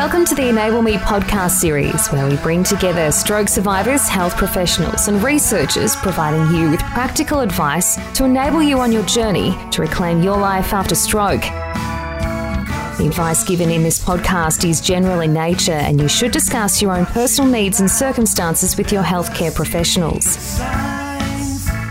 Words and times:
Welcome 0.00 0.24
to 0.24 0.34
the 0.34 0.48
Enable 0.48 0.80
Me 0.80 0.94
podcast 0.94 1.60
series, 1.60 2.08
where 2.08 2.26
we 2.26 2.38
bring 2.38 2.64
together 2.64 3.12
stroke 3.12 3.50
survivors, 3.50 4.08
health 4.08 4.34
professionals, 4.34 5.08
and 5.08 5.22
researchers 5.22 5.94
providing 5.94 6.56
you 6.56 6.70
with 6.70 6.80
practical 6.80 7.40
advice 7.40 7.98
to 8.14 8.24
enable 8.24 8.62
you 8.62 8.80
on 8.80 8.92
your 8.92 9.02
journey 9.02 9.54
to 9.70 9.82
reclaim 9.82 10.22
your 10.22 10.38
life 10.38 10.72
after 10.72 10.94
stroke. 10.94 11.42
The 11.42 13.08
advice 13.08 13.44
given 13.44 13.68
in 13.68 13.82
this 13.82 14.02
podcast 14.02 14.66
is 14.66 14.80
general 14.80 15.20
in 15.20 15.34
nature, 15.34 15.72
and 15.72 16.00
you 16.00 16.08
should 16.08 16.32
discuss 16.32 16.80
your 16.80 16.92
own 16.92 17.04
personal 17.04 17.50
needs 17.50 17.80
and 17.80 17.90
circumstances 17.90 18.78
with 18.78 18.90
your 18.90 19.02
healthcare 19.02 19.54
professionals. 19.54 20.58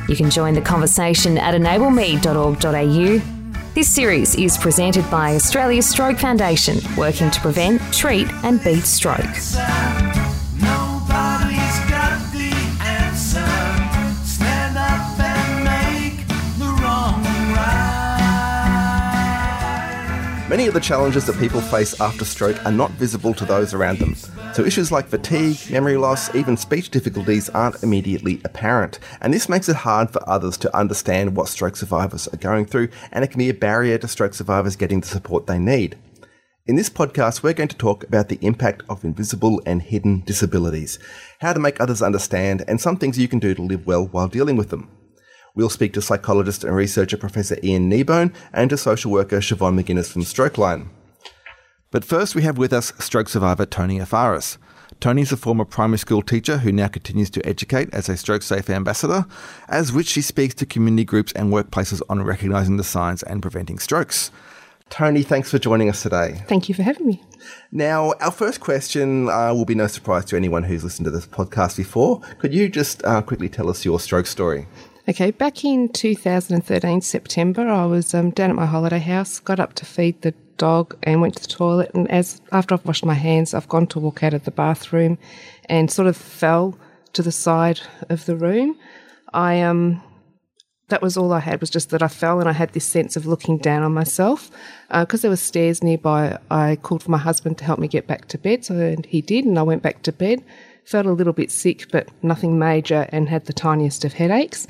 You 0.10 0.16
can 0.16 0.32
join 0.32 0.55
the 0.55 0.62
conversation 0.62 1.38
at 1.38 1.54
enableme.org.au 1.54 3.39
this 3.80 3.96
series 3.96 4.36
is 4.36 4.57
presented 4.57 5.09
by 5.09 5.36
Australia's 5.36 5.88
Stroke 5.88 6.18
Foundation, 6.18 6.82
working 6.98 7.32
to 7.32 7.39
prevent, 7.39 7.81
treat, 7.94 8.27
and 8.44 8.62
beat 8.62 8.84
stroke. 8.84 9.23
Many 20.49 20.66
of 20.66 20.73
the 20.73 20.80
challenges 20.80 21.27
that 21.27 21.38
people 21.38 21.62
face 21.62 22.02
after 22.02 22.26
stroke 22.26 22.66
are 22.66 22.71
not 22.71 22.90
visible 22.94 23.35
to 23.35 23.45
those 23.45 23.76
around 23.76 23.99
them. 23.99 24.16
So 24.55 24.66
issues 24.66 24.91
like 24.91 25.05
fatigue, 25.05 25.59
memory 25.70 25.95
loss, 25.95 26.34
even 26.34 26.57
speech 26.57 26.90
difficulties 26.90 27.49
aren't 27.49 27.84
immediately 27.84 28.41
apparent. 28.44 28.98
And 29.21 29.31
this 29.31 29.48
makes 29.48 29.70
it 29.70 29.76
hard 29.76 30.09
for 30.09 30.27
others 30.27 30.57
to 30.57 30.76
understand 30.76 31.35
what 31.35 31.49
stroke 31.49 31.76
survivors 31.76 32.27
are 32.30 32.38
going 32.38 32.66
through, 32.66 32.90
and 33.12 33.23
it 33.23 33.27
can 33.27 33.38
be 33.38 33.49
a 33.49 33.54
barrier 33.54 33.99
to 33.99 34.07
stroke 34.07 34.34
survivors 34.34 34.76
getting 34.76 35.02
the 35.02 35.07
support 35.07 35.45
they 35.45 35.59
need. 35.59 35.99
In 36.66 36.77
this 36.77 36.90
podcast, 36.90 37.43
we're 37.43 37.54
going 37.54 37.70
to 37.70 37.77
talk 37.77 38.04
about 38.05 38.29
the 38.29 38.40
impact 38.41 38.81
of 38.90 39.05
invisible 39.05 39.62
and 39.68 39.84
hidden 39.84 40.21
disabilities, 40.21 40.98
how 41.41 41.54
to 41.54 41.59
make 41.59 41.79
others 41.79 42.02
understand, 42.02 42.63
and 42.68 42.81
some 42.81 42.98
things 42.98 43.20
you 43.20 43.27
can 43.27 43.37
do 43.37 43.54
to 43.54 43.62
live 43.62 43.85
well 43.85 44.07
while 44.07 44.27
dealing 44.27 44.55
with 44.55 44.71
them. 44.71 44.90
We'll 45.60 45.70
speak 45.70 45.91
to 45.96 46.02
psychologist 46.02 46.63
and 46.63 46.74
researcher 46.74 47.18
Professor 47.18 47.57
Ian 47.62 47.91
Kneebone 47.91 48.34
and 48.54 48.70
to 48.70 48.77
social 48.77 49.12
worker 49.12 49.40
Siobhan 49.40 49.77
McGuinness 49.77 50.10
from 50.10 50.21
Strokeline. 50.21 50.88
But 51.91 52.05
first, 52.05 52.34
we 52.34 52.43
have 52.43 52.57
with 52.57 52.71
us 52.71 52.93
stroke 52.98 53.27
survivor 53.27 53.65
Tony 53.65 53.99
Afaris. 53.99 54.57
Tony 55.02 55.21
is 55.21 55.34
a 55.34 55.35
former 55.35 55.65
primary 55.65 55.98
school 55.98 56.21
teacher 56.21 56.60
who 56.60 56.71
now 56.71 56.87
continues 56.87 57.30
to 57.32 57.46
educate 57.46 57.93
as 57.93 58.07
a 58.07 58.15
stroke 58.15 58.41
safe 58.41 58.70
ambassador, 58.70 59.26
as 59.68 59.91
which 59.91 60.07
she 60.07 60.21
speaks 60.21 60.55
to 60.55 60.65
community 60.65 61.04
groups 61.04 61.34
and 61.34 61.52
workplaces 61.52 62.02
on 62.07 62.21
recognising 62.21 62.77
the 62.77 62.84
signs 62.85 63.21
and 63.24 63.41
preventing 63.41 63.80
strokes. 63.80 64.31
Tony, 64.90 65.24
thanks 65.24 65.52
for 65.52 65.59
joining 65.59 65.90
us 65.90 66.02
today. 66.02 66.41
Thank 66.47 66.69
you 66.69 66.74
for 66.74 66.84
having 66.84 67.06
me. 67.06 67.22
Now, 67.72 68.13
our 68.22 68.31
first 68.31 68.62
question 68.62 69.30
uh, 69.30 69.53
will 69.53 69.66
be 69.66 69.75
no 69.75 69.88
surprise 69.88 70.24
to 70.25 70.35
anyone 70.35 70.63
who's 70.63 70.85
listened 70.85 71.06
to 71.06 71.12
this 71.12 71.28
podcast 71.28 71.75
before. 71.75 72.22
Could 72.40 72.53
you 72.53 72.69
just 72.69 73.03
uh, 73.03 73.22
quickly 73.22 73.50
tell 73.50 73.69
us 73.69 73.84
your 73.84 74.00
stroke 74.00 74.25
story? 74.25 74.66
Okay, 75.09 75.31
back 75.31 75.66
in 75.66 75.90
2013 75.90 77.02
September, 77.02 77.68
I 77.68 77.88
was 77.88 78.13
um, 78.13 78.29
down 78.29 78.52
at 78.52 78.56
my 78.56 78.68
holiday 78.68 79.00
house, 79.00 79.40
got 79.40 79.59
up 79.59 79.74
to 79.74 79.85
feed 79.85 80.22
the 80.22 80.35
dog, 80.57 80.96
and 81.02 81.19
went 81.19 81.35
to 81.38 81.41
the 81.41 81.47
toilet. 81.47 81.90
And 81.96 82.07
as 82.12 82.40
after 82.52 82.75
I've 82.75 82.85
washed 82.85 83.03
my 83.03 83.16
hands, 83.16 83.56
I've 83.56 83.68
gone 83.68 83.88
to 83.88 84.00
walk 84.00 84.22
out 84.22 84.35
of 84.35 84.44
the 84.44 84.52
bathroom, 84.52 85.18
and 85.66 85.90
sort 85.90 86.07
of 86.07 86.16
fell 86.16 86.78
to 87.13 87.24
the 87.24 87.31
side 87.31 87.81
of 88.09 88.28
the 88.28 88.35
room. 88.35 88.78
I 89.34 89.62
um, 89.62 90.03
that 90.90 91.02
was 91.02 91.18
all 91.18 91.34
I 91.34 91.40
had 91.40 91.59
was 91.59 91.72
just 91.72 91.90
that 91.90 92.03
I 92.03 92.07
fell, 92.07 92.40
and 92.40 92.47
I 92.47 92.53
had 92.53 92.74
this 92.74 92.85
sense 92.85 93.16
of 93.16 93.25
looking 93.25 93.57
down 93.57 93.81
on 93.81 93.94
myself 93.94 94.52
because 94.90 95.22
uh, 95.22 95.24
there 95.24 95.31
were 95.31 95.38
stairs 95.38 95.84
nearby. 95.84 96.38
I 96.52 96.75
called 96.75 97.02
for 97.02 97.09
my 97.09 97.18
husband 97.18 97.57
to 97.57 97.63
help 97.63 97.80
me 97.80 97.88
get 97.88 98.06
back 98.06 98.28
to 98.28 98.38
bed, 98.38 98.63
so 98.63 98.96
he 99.07 99.22
did, 99.22 99.46
and 99.46 99.57
I 99.57 99.63
went 99.63 99.81
back 99.81 100.03
to 100.03 100.12
bed. 100.12 100.44
Felt 100.85 101.06
a 101.06 101.12
little 101.12 101.34
bit 101.34 101.52
sick, 101.52 101.85
but 101.91 102.09
nothing 102.24 102.57
major, 102.57 103.07
and 103.09 103.30
had 103.30 103.46
the 103.46 103.53
tiniest 103.53 104.06
of 104.06 104.14
headaches. 104.14 104.66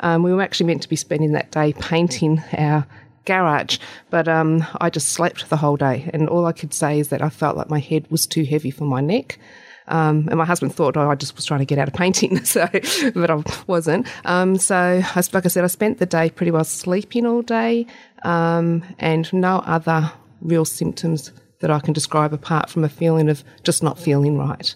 Um, 0.00 0.22
we 0.22 0.32
were 0.32 0.42
actually 0.42 0.66
meant 0.66 0.82
to 0.82 0.88
be 0.88 0.96
spending 0.96 1.32
that 1.32 1.50
day 1.50 1.72
painting 1.74 2.42
our 2.56 2.86
garage, 3.24 3.78
but 4.10 4.28
um, 4.28 4.64
I 4.80 4.90
just 4.90 5.10
slept 5.10 5.48
the 5.48 5.56
whole 5.56 5.76
day. 5.76 6.10
And 6.12 6.28
all 6.28 6.46
I 6.46 6.52
could 6.52 6.74
say 6.74 6.98
is 6.98 7.08
that 7.08 7.22
I 7.22 7.28
felt 7.28 7.56
like 7.56 7.70
my 7.70 7.78
head 7.78 8.10
was 8.10 8.26
too 8.26 8.44
heavy 8.44 8.70
for 8.70 8.84
my 8.84 9.00
neck. 9.00 9.38
Um, 9.86 10.28
and 10.28 10.36
my 10.36 10.46
husband 10.46 10.74
thought 10.74 10.96
oh, 10.96 11.10
I 11.10 11.14
just 11.14 11.36
was 11.36 11.44
trying 11.44 11.60
to 11.60 11.66
get 11.66 11.78
out 11.78 11.88
of 11.88 11.94
painting, 11.94 12.42
so 12.44 12.66
but 13.14 13.30
I 13.30 13.42
wasn't. 13.66 14.06
Um, 14.24 14.56
so, 14.56 14.76
I, 14.76 15.22
like 15.32 15.44
I 15.44 15.48
said, 15.48 15.64
I 15.64 15.68
spent 15.68 15.98
the 15.98 16.06
day 16.06 16.30
pretty 16.30 16.50
well 16.50 16.64
sleeping 16.64 17.26
all 17.26 17.42
day, 17.42 17.86
um, 18.22 18.82
and 18.98 19.30
no 19.32 19.58
other 19.66 20.10
real 20.40 20.64
symptoms 20.64 21.32
that 21.60 21.70
I 21.70 21.80
can 21.80 21.92
describe 21.92 22.32
apart 22.32 22.70
from 22.70 22.84
a 22.84 22.88
feeling 22.88 23.28
of 23.28 23.44
just 23.62 23.82
not 23.82 23.98
feeling 23.98 24.38
right. 24.38 24.74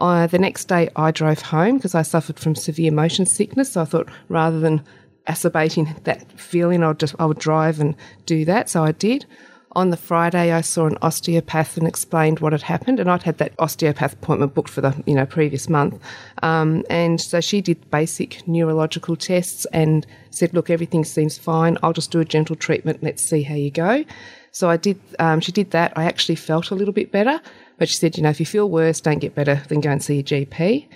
Uh, 0.00 0.26
the 0.26 0.38
next 0.38 0.66
day, 0.66 0.88
I 0.96 1.10
drove 1.10 1.42
home 1.42 1.76
because 1.76 1.94
I 1.94 2.02
suffered 2.02 2.38
from 2.38 2.54
severe 2.54 2.92
motion 2.92 3.26
sickness. 3.26 3.72
So 3.72 3.82
I 3.82 3.84
thought 3.84 4.08
rather 4.28 4.58
than 4.60 4.82
acerbating 5.28 6.02
that 6.04 6.30
feeling, 6.40 6.82
I 6.82 6.88
would 6.88 6.98
just 6.98 7.14
I 7.18 7.26
would 7.26 7.38
drive 7.38 7.80
and 7.80 7.94
do 8.26 8.44
that. 8.44 8.68
So 8.68 8.82
I 8.82 8.92
did. 8.92 9.26
On 9.74 9.88
the 9.88 9.96
Friday, 9.96 10.52
I 10.52 10.60
saw 10.60 10.86
an 10.86 10.98
osteopath 11.00 11.78
and 11.78 11.88
explained 11.88 12.40
what 12.40 12.52
had 12.52 12.60
happened, 12.60 13.00
and 13.00 13.10
I'd 13.10 13.22
had 13.22 13.38
that 13.38 13.54
osteopath 13.58 14.12
appointment 14.12 14.54
booked 14.54 14.68
for 14.68 14.82
the 14.82 15.02
you 15.06 15.14
know 15.14 15.24
previous 15.24 15.68
month. 15.68 15.98
Um, 16.42 16.84
and 16.90 17.18
so 17.18 17.40
she 17.40 17.62
did 17.62 17.90
basic 17.90 18.46
neurological 18.46 19.16
tests 19.16 19.64
and 19.72 20.06
said, 20.30 20.52
"Look, 20.52 20.68
everything 20.68 21.04
seems 21.04 21.38
fine. 21.38 21.78
I'll 21.82 21.94
just 21.94 22.10
do 22.10 22.20
a 22.20 22.24
gentle 22.24 22.56
treatment. 22.56 23.02
Let's 23.02 23.22
see 23.22 23.42
how 23.42 23.54
you 23.54 23.70
go." 23.70 24.04
So 24.50 24.68
I 24.68 24.76
did. 24.76 25.00
Um, 25.18 25.40
she 25.40 25.52
did 25.52 25.70
that. 25.70 25.94
I 25.96 26.04
actually 26.04 26.36
felt 26.36 26.70
a 26.70 26.74
little 26.74 26.92
bit 26.92 27.10
better. 27.10 27.40
But 27.82 27.88
she 27.88 27.96
said, 27.96 28.16
you 28.16 28.22
know, 28.22 28.30
if 28.30 28.38
you 28.38 28.46
feel 28.46 28.70
worse, 28.70 29.00
don't 29.00 29.18
get 29.18 29.34
better, 29.34 29.60
then 29.66 29.80
go 29.80 29.90
and 29.90 30.00
see 30.00 30.14
your 30.14 30.22
GP. 30.22 30.86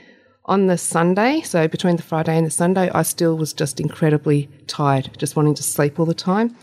On 0.45 0.69
the 0.69 0.79
Sunday, 0.79 1.41
so 1.41 1.67
between 1.67 1.97
the 1.97 2.03
Friday 2.05 2.37
and 2.37 2.47
the 2.47 2.51
Sunday, 2.53 2.89
I 2.91 3.03
still 3.03 3.37
was 3.37 3.53
just 3.53 3.81
incredibly 3.81 4.49
tired, 4.69 5.11
just 5.19 5.35
wanting 5.35 5.57
to 5.57 5.65
sleep 5.65 5.99
all 5.99 6.07
the 6.07 6.15
time. 6.15 6.55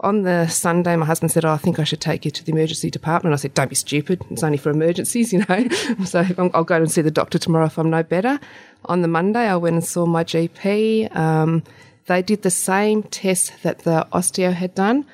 On 0.00 0.22
the 0.22 0.46
Sunday, 0.46 0.96
my 0.96 1.04
husband 1.04 1.30
said, 1.30 1.44
oh, 1.44 1.50
I 1.50 1.58
think 1.58 1.78
I 1.78 1.84
should 1.84 2.00
take 2.00 2.24
you 2.24 2.30
to 2.30 2.42
the 2.42 2.52
emergency 2.52 2.88
department. 2.88 3.34
I 3.34 3.36
said, 3.36 3.52
Don't 3.52 3.68
be 3.68 3.74
stupid. 3.74 4.22
It's 4.30 4.42
only 4.42 4.56
for 4.56 4.70
emergencies, 4.70 5.30
you 5.30 5.44
know. 5.46 5.68
so 6.06 6.24
I'll 6.54 6.64
go 6.64 6.76
and 6.76 6.90
see 6.90 7.02
the 7.02 7.10
doctor 7.10 7.38
tomorrow 7.38 7.66
if 7.66 7.76
I'm 7.76 7.90
no 7.90 8.02
better. 8.02 8.40
On 8.86 9.02
the 9.02 9.08
Monday, 9.08 9.46
I 9.46 9.56
went 9.56 9.74
and 9.74 9.84
saw 9.84 10.06
my 10.06 10.24
GP. 10.24 11.14
Um, 11.14 11.64
they 12.06 12.22
did 12.22 12.40
the 12.40 12.50
same 12.50 13.02
test 13.02 13.62
that 13.62 13.80
the 13.80 14.06
osteo 14.10 14.54
had 14.54 14.74
done, 14.74 15.04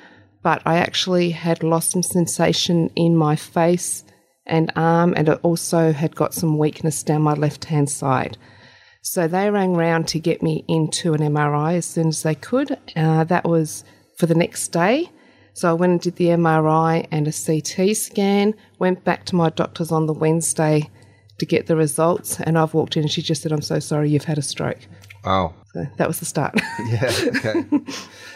but 0.41 0.61
I 0.65 0.77
actually 0.77 1.31
had 1.31 1.63
lost 1.63 1.91
some 1.91 2.01
sensation 2.01 2.91
in 2.95 3.17
my 3.17 3.35
face 3.35 4.05
and 4.45 4.71
arm, 4.75 5.13
and 5.15 5.29
it 5.29 5.39
also 5.43 5.91
had 5.91 6.15
got 6.15 6.33
some 6.33 6.57
weakness 6.57 7.03
down 7.03 7.21
my 7.21 7.33
left 7.33 7.65
hand 7.65 7.89
side. 7.89 8.37
So 9.01 9.27
they 9.27 9.49
rang 9.49 9.73
round 9.73 10.07
to 10.09 10.19
get 10.19 10.43
me 10.43 10.63
into 10.67 11.13
an 11.13 11.21
MRI 11.21 11.75
as 11.75 11.85
soon 11.85 12.09
as 12.09 12.23
they 12.23 12.35
could. 12.35 12.77
Uh, 12.95 13.23
that 13.23 13.45
was 13.45 13.83
for 14.17 14.27
the 14.27 14.35
next 14.35 14.67
day. 14.69 15.09
So 15.53 15.69
I 15.69 15.73
went 15.73 15.91
and 15.91 16.01
did 16.01 16.15
the 16.15 16.27
MRI 16.27 17.07
and 17.11 17.27
a 17.27 17.31
CT 17.31 17.95
scan, 17.97 18.53
went 18.79 19.03
back 19.03 19.25
to 19.25 19.35
my 19.35 19.49
doctor's 19.49 19.91
on 19.91 20.05
the 20.05 20.13
Wednesday 20.13 20.89
to 21.39 21.45
get 21.45 21.65
the 21.65 21.75
results, 21.75 22.39
and 22.39 22.57
I've 22.57 22.73
walked 22.73 22.95
in 22.95 23.03
and 23.03 23.11
she 23.11 23.21
just 23.21 23.41
said, 23.41 23.51
I'm 23.51 23.61
so 23.61 23.79
sorry, 23.79 24.09
you've 24.09 24.25
had 24.25 24.37
a 24.37 24.43
stroke. 24.43 24.77
Wow. 25.25 25.55
So 25.73 25.87
that 25.97 26.07
was 26.07 26.19
the 26.19 26.25
start. 26.25 26.59
yeah, 26.87 27.13
okay. 27.35 27.63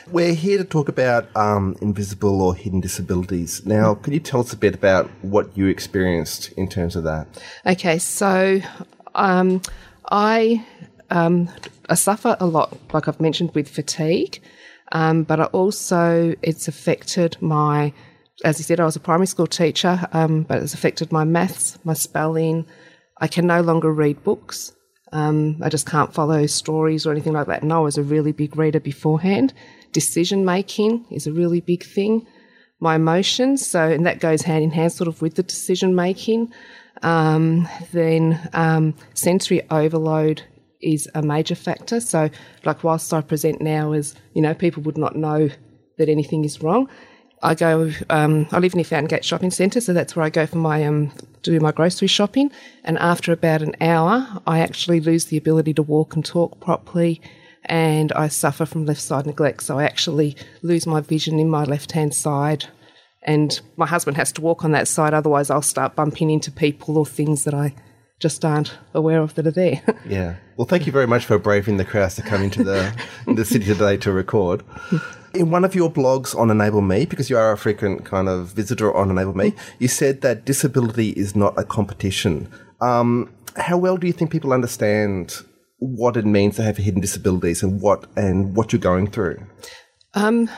We're 0.10 0.34
here 0.34 0.58
to 0.58 0.64
talk 0.64 0.88
about 0.88 1.28
um, 1.36 1.76
invisible 1.82 2.42
or 2.42 2.56
hidden 2.56 2.80
disabilities. 2.80 3.66
Now, 3.66 3.96
could 3.96 4.14
you 4.14 4.22
tell 4.22 4.40
us 4.40 4.54
a 4.54 4.58
bit 4.58 4.74
about 4.74 5.10
what 5.22 5.50
you 5.58 5.68
experienced 5.68 6.54
in 6.54 6.70
terms 6.70 6.96
of 6.96 7.04
that? 7.04 7.28
Okay, 7.66 7.98
so 8.00 8.62
um, 9.16 9.62
I, 10.12 10.66
um, 11.10 11.50
I 11.90 11.96
suffer 11.96 12.38
a 12.40 12.46
lot, 12.46 12.78
like 12.94 13.10
I've 13.10 13.20
mentioned, 13.20 13.54
with 13.54 13.68
fatigue, 13.68 14.42
um, 14.94 15.24
but 15.24 15.42
I 15.42 15.46
also, 15.46 16.36
it's 16.42 16.70
affected 16.70 17.36
my, 17.42 17.92
as 18.46 18.60
you 18.60 18.64
said, 18.64 18.80
I 18.80 18.86
was 18.86 18.96
a 18.96 19.02
primary 19.02 19.28
school 19.28 19.48
teacher, 19.48 20.08
um, 20.14 20.44
but 20.44 20.64
it's 20.64 20.74
affected 20.74 21.12
my 21.12 21.26
maths, 21.26 21.78
my 21.84 21.94
spelling. 21.94 22.66
I 23.20 23.28
can 23.28 23.46
no 23.46 23.60
longer 23.60 23.92
read 23.92 24.24
books. 24.24 24.72
Um, 25.16 25.60
I 25.62 25.70
just 25.70 25.86
can't 25.86 26.14
follow 26.14 26.46
stories 26.46 27.06
or 27.06 27.12
anything 27.12 27.32
like 27.32 27.48
that. 27.48 27.64
And 27.64 27.72
I 27.72 27.80
was 27.80 27.98
a 27.98 28.04
really 28.04 28.34
big 28.34 28.58
reader 28.58 28.82
beforehand. 28.82 29.54
Decision 29.94 30.44
making 30.44 31.06
is 31.10 31.26
a 31.26 31.32
really 31.32 31.62
big 31.62 31.86
thing. 31.86 32.28
My 32.82 32.96
emotions, 32.96 33.66
so, 33.66 33.88
and 33.88 34.06
that 34.06 34.20
goes 34.20 34.42
hand 34.42 34.66
in 34.66 34.72
hand 34.72 34.92
sort 34.92 35.08
of 35.08 35.22
with 35.22 35.36
the 35.36 35.44
decision 35.44 35.96
making. 35.96 36.52
Um, 37.02 37.66
then 37.94 38.50
um, 38.52 38.94
sensory 39.14 39.62
overload 39.72 40.42
is 40.82 41.08
a 41.16 41.22
major 41.22 41.56
factor. 41.56 42.02
So, 42.02 42.30
like, 42.66 42.84
whilst 42.84 43.14
I 43.14 43.22
present 43.22 43.62
now 43.62 43.94
as, 43.94 44.16
you 44.34 44.42
know, 44.42 44.54
people 44.54 44.84
would 44.84 44.98
not 44.98 45.16
know 45.16 45.50
that 45.98 46.10
anything 46.10 46.44
is 46.44 46.62
wrong, 46.62 46.90
I 47.46 47.54
go. 47.54 47.92
Um, 48.10 48.48
I 48.52 48.58
live 48.58 48.74
near 48.74 48.84
Fountain 48.84 49.08
Gate 49.08 49.24
Shopping 49.24 49.52
Centre, 49.52 49.80
so 49.80 49.94
that's 49.94 50.16
where 50.16 50.26
I 50.26 50.32
go 50.32 50.48
for 50.48 50.58
my 50.58 50.84
um, 50.84 51.12
do 51.44 51.60
my 51.60 51.72
grocery 51.72 52.08
shopping. 52.08 52.52
And 52.84 52.98
after 52.98 53.32
about 53.32 53.62
an 53.62 53.76
hour, 53.80 54.42
I 54.48 54.60
actually 54.60 55.00
lose 55.00 55.26
the 55.26 55.38
ability 55.38 55.76
to 55.76 55.84
walk 55.84 56.16
and 56.16 56.26
talk 56.26 56.60
properly, 56.60 57.22
and 57.66 58.12
I 58.14 58.30
suffer 58.30 58.66
from 58.66 58.86
left 58.86 59.02
side 59.02 59.28
neglect. 59.28 59.62
So 59.62 59.78
I 59.78 59.84
actually 59.84 60.36
lose 60.64 60.88
my 60.88 61.02
vision 61.02 61.38
in 61.40 61.50
my 61.50 61.64
left 61.64 61.92
hand 61.92 62.16
side, 62.16 62.66
And 63.22 63.60
my 63.78 63.86
husband 63.86 64.18
has 64.18 64.32
to 64.34 64.42
walk 64.42 64.66
on 64.66 64.72
that 64.72 64.88
side, 64.88 65.14
otherwise, 65.14 65.52
I'll 65.52 65.62
start 65.62 65.96
bumping 65.96 66.32
into 66.32 66.52
people 66.52 66.98
or 66.98 67.06
things 67.06 67.44
that 67.44 67.54
I 67.54 67.76
just 68.20 68.44
aren't 68.44 68.76
aware 68.94 69.22
of 69.22 69.36
that 69.36 69.46
are 69.46 69.52
there. 69.52 69.82
yeah. 70.08 70.36
Well, 70.58 70.66
thank 70.66 70.88
you 70.88 70.92
very 70.92 71.08
much 71.08 71.26
for 71.26 71.38
braving 71.38 71.78
the 71.78 71.86
crowds 71.86 72.16
to 72.16 72.22
come 72.24 72.42
into 72.42 72.64
the, 72.64 72.92
the 73.28 73.46
city 73.46 73.66
today 73.66 73.98
to 73.98 74.12
record. 74.12 74.64
In 75.36 75.52
one 75.52 75.66
of 75.66 75.76
your 75.76 75.92
blogs 75.92 76.34
on 76.34 76.50
Enable 76.50 76.82
Me, 76.82 77.06
because 77.06 77.30
you 77.30 77.38
are 77.38 77.52
a 77.52 77.58
frequent 77.58 78.06
kind 78.06 78.30
of 78.30 78.48
visitor 78.48 78.96
on 78.96 79.12
Enable 79.12 79.36
Me, 79.36 79.54
you 79.80 79.90
said 79.90 80.22
that 80.22 80.46
disability 80.46 81.10
is 81.10 81.36
not 81.36 81.54
a 81.58 81.66
competition. 81.66 82.48
Um, 82.80 83.34
how 83.58 83.78
well 83.78 83.98
do 83.98 84.08
you 84.08 84.14
think 84.14 84.32
people 84.32 84.54
understand 84.54 85.36
what 85.80 86.16
it 86.16 86.26
means 86.26 86.56
to 86.56 86.64
have 86.64 86.78
hidden 86.78 87.02
disabilities 87.02 87.62
and 87.64 87.82
what 87.82 88.06
and 88.16 88.56
what 88.56 88.72
you're 88.72 88.80
going 88.80 89.08
through? 89.08 89.46
Um, 90.14 90.50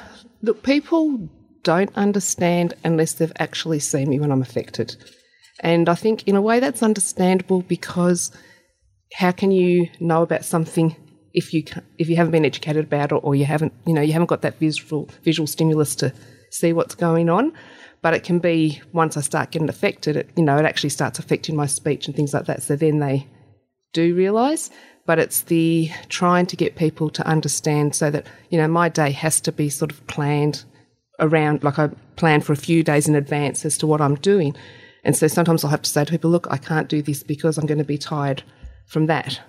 look, 0.43 0.61
people 0.61 1.27
don't 1.63 1.95
understand 1.95 2.75
unless 2.83 3.13
they've 3.13 3.33
actually 3.39 3.79
seen 3.79 4.09
me 4.09 4.19
when 4.19 4.31
I'm 4.31 4.43
affected. 4.43 4.95
And 5.61 5.89
I 5.89 5.95
think 5.95 6.27
in 6.27 6.35
a 6.35 6.41
way 6.41 6.59
that's 6.59 6.83
understandable 6.83 7.63
because 7.63 8.31
how 9.13 9.31
can 9.31 9.49
you 9.49 9.89
know 9.99 10.21
about 10.21 10.45
something 10.45 10.95
if 11.37 11.53
you 11.53 11.63
if 11.99 12.09
you 12.09 12.15
haven't 12.15 12.31
been 12.31 12.45
educated 12.45 12.85
about 12.85 13.11
it 13.11 13.15
or 13.23 13.35
you 13.35 13.45
haven't 13.45 13.71
you 13.85 13.93
know 13.93 14.01
you 14.01 14.11
haven't 14.11 14.25
got 14.25 14.41
that 14.41 14.57
visual 14.57 15.07
visual 15.23 15.45
stimulus 15.45 15.95
to 15.95 16.11
see 16.49 16.73
what's 16.73 16.95
going 16.95 17.29
on 17.29 17.53
but 18.01 18.15
it 18.15 18.23
can 18.23 18.39
be 18.39 18.81
once 18.91 19.15
I 19.15 19.21
start 19.21 19.51
getting 19.51 19.69
affected 19.69 20.17
it 20.17 20.29
you 20.35 20.43
know 20.43 20.57
it 20.57 20.65
actually 20.65 20.89
starts 20.89 21.19
affecting 21.19 21.55
my 21.55 21.67
speech 21.67 22.07
and 22.07 22.15
things 22.15 22.33
like 22.33 22.45
that 22.45 22.63
so 22.63 22.75
then 22.75 22.97
they 22.97 23.27
do 23.93 24.15
realize 24.15 24.71
but 25.05 25.19
it's 25.19 25.43
the 25.43 25.91
trying 26.09 26.47
to 26.47 26.55
get 26.55 26.75
people 26.75 27.11
to 27.11 27.25
understand 27.27 27.93
so 27.93 28.09
that 28.09 28.25
you 28.49 28.57
know 28.57 28.67
my 28.67 28.89
day 28.89 29.11
has 29.11 29.39
to 29.41 29.51
be 29.51 29.69
sort 29.69 29.91
of 29.91 30.05
planned 30.07 30.63
around 31.19 31.63
like 31.63 31.77
I 31.77 31.89
plan 32.15 32.41
for 32.41 32.53
a 32.53 32.57
few 32.57 32.81
days 32.81 33.07
in 33.07 33.13
advance 33.13 33.63
as 33.63 33.77
to 33.77 33.85
what 33.85 34.01
I'm 34.01 34.15
doing 34.15 34.55
and 35.03 35.15
so 35.15 35.27
sometimes 35.27 35.63
I'll 35.63 35.71
have 35.71 35.83
to 35.83 35.89
say 35.89 36.03
to 36.03 36.11
people, 36.11 36.29
look, 36.29 36.47
I 36.49 36.57
can't 36.57 36.89
do 36.89 37.01
this 37.01 37.23
because 37.23 37.57
I'm 37.57 37.65
going 37.65 37.77
to 37.77 37.85
be 37.85 37.97
tired 37.97 38.43
from 38.87 39.05
that. 39.05 39.39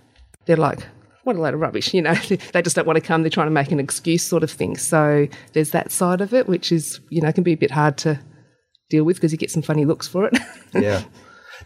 They're 0.45 0.57
like, 0.57 0.87
what 1.29 1.37
a 1.37 1.41
load 1.41 1.55
of 1.55 1.61
rubbish, 1.61 1.95
you 1.95 2.03
know. 2.03 2.15
they 2.53 2.63
just 2.63 2.75
don't 2.75 2.87
want 2.87 2.97
to 2.97 3.03
come. 3.03 3.23
They're 3.23 3.31
trying 3.31 3.47
to 3.47 3.53
make 3.53 3.71
an 3.71 3.79
excuse, 3.79 4.23
sort 4.23 4.43
of 4.43 4.51
thing. 4.51 4.77
So 4.77 5.29
there's 5.53 5.71
that 5.71 5.93
side 5.93 6.21
of 6.21 6.33
it, 6.35 6.49
which 6.49 6.73
is, 6.73 7.01
you 7.11 7.21
know, 7.21 7.31
can 7.33 7.45
be 7.45 7.53
a 7.53 7.57
bit 7.57 7.71
hard 7.71 7.99
to 7.99 8.19
deal 8.89 9.05
with 9.05 9.17
because 9.17 9.31
you 9.31 9.39
get 9.39 9.51
some 9.51 9.63
funny 9.63 9.85
looks 9.85 10.09
for 10.09 10.25
it. 10.25 10.39
yeah. 10.75 11.05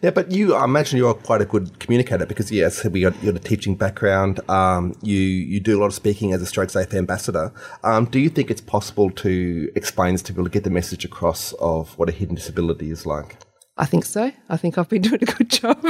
Yeah, 0.01 0.11
but 0.11 0.33
you, 0.33 0.55
I 0.55 0.65
imagine 0.65 0.99
you're 0.99 1.15
quite 1.15 1.43
a 1.43 1.45
good 1.45 1.79
communicator 1.79 2.27
because, 2.27 2.51
yes, 2.51 2.85
we 2.85 3.03
got, 3.03 3.15
you 3.23 3.31
got 3.31 3.41
a 3.41 3.45
teaching 3.45 3.77
background. 3.77 4.41
Um, 4.51 4.97
you 5.03 5.19
you 5.19 5.61
do 5.61 5.79
a 5.79 5.81
lot 5.81 5.87
of 5.87 5.95
speaking 5.95 6.33
as 6.33 6.43
a 6.43 6.47
Stroke 6.47 6.71
Safe 6.71 6.93
ambassador. 6.95 7.53
Um, 7.85 8.07
do 8.07 8.19
you 8.19 8.31
think 8.31 8.51
it's 8.51 8.61
possible 8.61 9.11
to 9.11 9.71
explain 9.77 10.15
this 10.15 10.23
to 10.23 10.33
people 10.33 10.45
to 10.45 10.51
get 10.51 10.65
the 10.65 10.71
message 10.71 11.05
across 11.05 11.53
of 11.61 11.97
what 11.99 12.09
a 12.09 12.13
hidden 12.13 12.35
disability 12.35 12.91
is 12.91 13.07
like? 13.07 13.37
I 13.79 13.87
think 13.87 14.05
so. 14.05 14.31
I 14.49 14.57
think 14.57 14.77
I've 14.77 14.89
been 14.89 15.03
doing 15.09 15.23
a 15.23 15.27
good 15.27 15.51
job. 15.51 15.85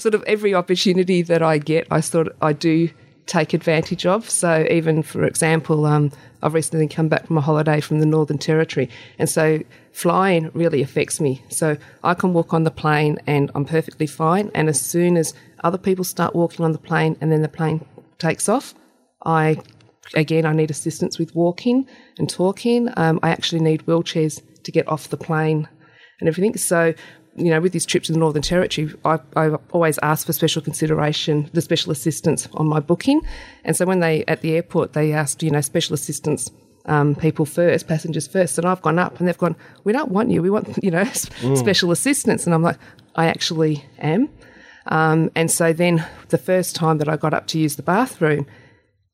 sort 0.00 0.14
of 0.14 0.22
every 0.24 0.54
opportunity 0.54 1.22
that 1.22 1.42
I 1.42 1.58
get, 1.58 1.86
I 1.90 2.00
sort 2.00 2.28
of, 2.28 2.36
I 2.42 2.52
do 2.52 2.90
take 3.26 3.54
advantage 3.54 4.06
of. 4.06 4.28
So 4.28 4.66
even 4.70 5.02
for 5.02 5.24
example, 5.24 5.86
um, 5.86 6.10
I've 6.42 6.54
recently 6.54 6.88
come 6.88 7.08
back 7.08 7.26
from 7.26 7.38
a 7.38 7.40
holiday 7.40 7.80
from 7.80 8.00
the 8.00 8.06
Northern 8.06 8.38
Territory, 8.38 8.90
and 9.18 9.28
so 9.28 9.60
flying 9.92 10.50
really 10.52 10.82
affects 10.82 11.20
me. 11.20 11.42
So 11.48 11.76
I 12.02 12.14
can 12.14 12.32
walk 12.32 12.52
on 12.52 12.64
the 12.64 12.70
plane 12.70 13.18
and 13.26 13.50
I'm 13.54 13.64
perfectly 13.64 14.06
fine. 14.06 14.50
And 14.54 14.68
as 14.68 14.80
soon 14.80 15.16
as 15.16 15.32
other 15.62 15.78
people 15.78 16.04
start 16.04 16.34
walking 16.34 16.64
on 16.64 16.72
the 16.72 16.78
plane 16.78 17.16
and 17.20 17.30
then 17.30 17.42
the 17.42 17.48
plane 17.48 17.84
takes 18.18 18.48
off, 18.48 18.74
I 19.24 19.60
again 20.14 20.44
I 20.44 20.52
need 20.52 20.70
assistance 20.70 21.18
with 21.18 21.34
walking 21.34 21.86
and 22.18 22.28
talking. 22.28 22.88
Um, 22.96 23.20
I 23.22 23.30
actually 23.30 23.60
need 23.60 23.86
wheelchairs 23.86 24.42
to 24.64 24.72
get 24.72 24.88
off 24.88 25.08
the 25.08 25.16
plane 25.16 25.68
and 26.20 26.28
everything. 26.28 26.56
So, 26.56 26.94
you 27.36 27.50
know, 27.50 27.60
with 27.60 27.72
these 27.72 27.86
trips 27.86 28.06
to 28.06 28.12
the 28.12 28.18
Northern 28.18 28.42
Territory, 28.42 28.92
I, 29.04 29.18
I 29.36 29.50
always 29.72 29.98
ask 30.02 30.26
for 30.26 30.32
special 30.32 30.62
consideration, 30.62 31.50
the 31.52 31.60
special 31.60 31.92
assistance 31.92 32.48
on 32.54 32.68
my 32.68 32.80
booking. 32.80 33.20
And 33.64 33.76
so 33.76 33.86
when 33.86 34.00
they, 34.00 34.24
at 34.26 34.42
the 34.42 34.54
airport, 34.54 34.92
they 34.92 35.12
asked, 35.12 35.42
you 35.42 35.50
know, 35.50 35.60
special 35.60 35.94
assistance 35.94 36.50
um, 36.86 37.14
people 37.14 37.44
first, 37.44 37.86
passengers 37.86 38.26
first. 38.26 38.58
And 38.58 38.66
I've 38.66 38.82
gone 38.82 38.98
up 38.98 39.18
and 39.18 39.28
they've 39.28 39.38
gone, 39.38 39.56
we 39.84 39.92
don't 39.92 40.10
want 40.10 40.30
you. 40.30 40.42
We 40.42 40.50
want, 40.50 40.78
you 40.82 40.90
know, 40.90 41.02
mm. 41.02 41.58
special 41.58 41.90
assistance. 41.90 42.46
And 42.46 42.54
I'm 42.54 42.62
like, 42.62 42.78
I 43.14 43.26
actually 43.26 43.84
am. 43.98 44.28
Um, 44.86 45.30
and 45.34 45.50
so 45.50 45.72
then 45.72 46.06
the 46.28 46.38
first 46.38 46.74
time 46.74 46.98
that 46.98 47.08
I 47.08 47.16
got 47.16 47.34
up 47.34 47.46
to 47.48 47.58
use 47.58 47.76
the 47.76 47.82
bathroom, 47.82 48.46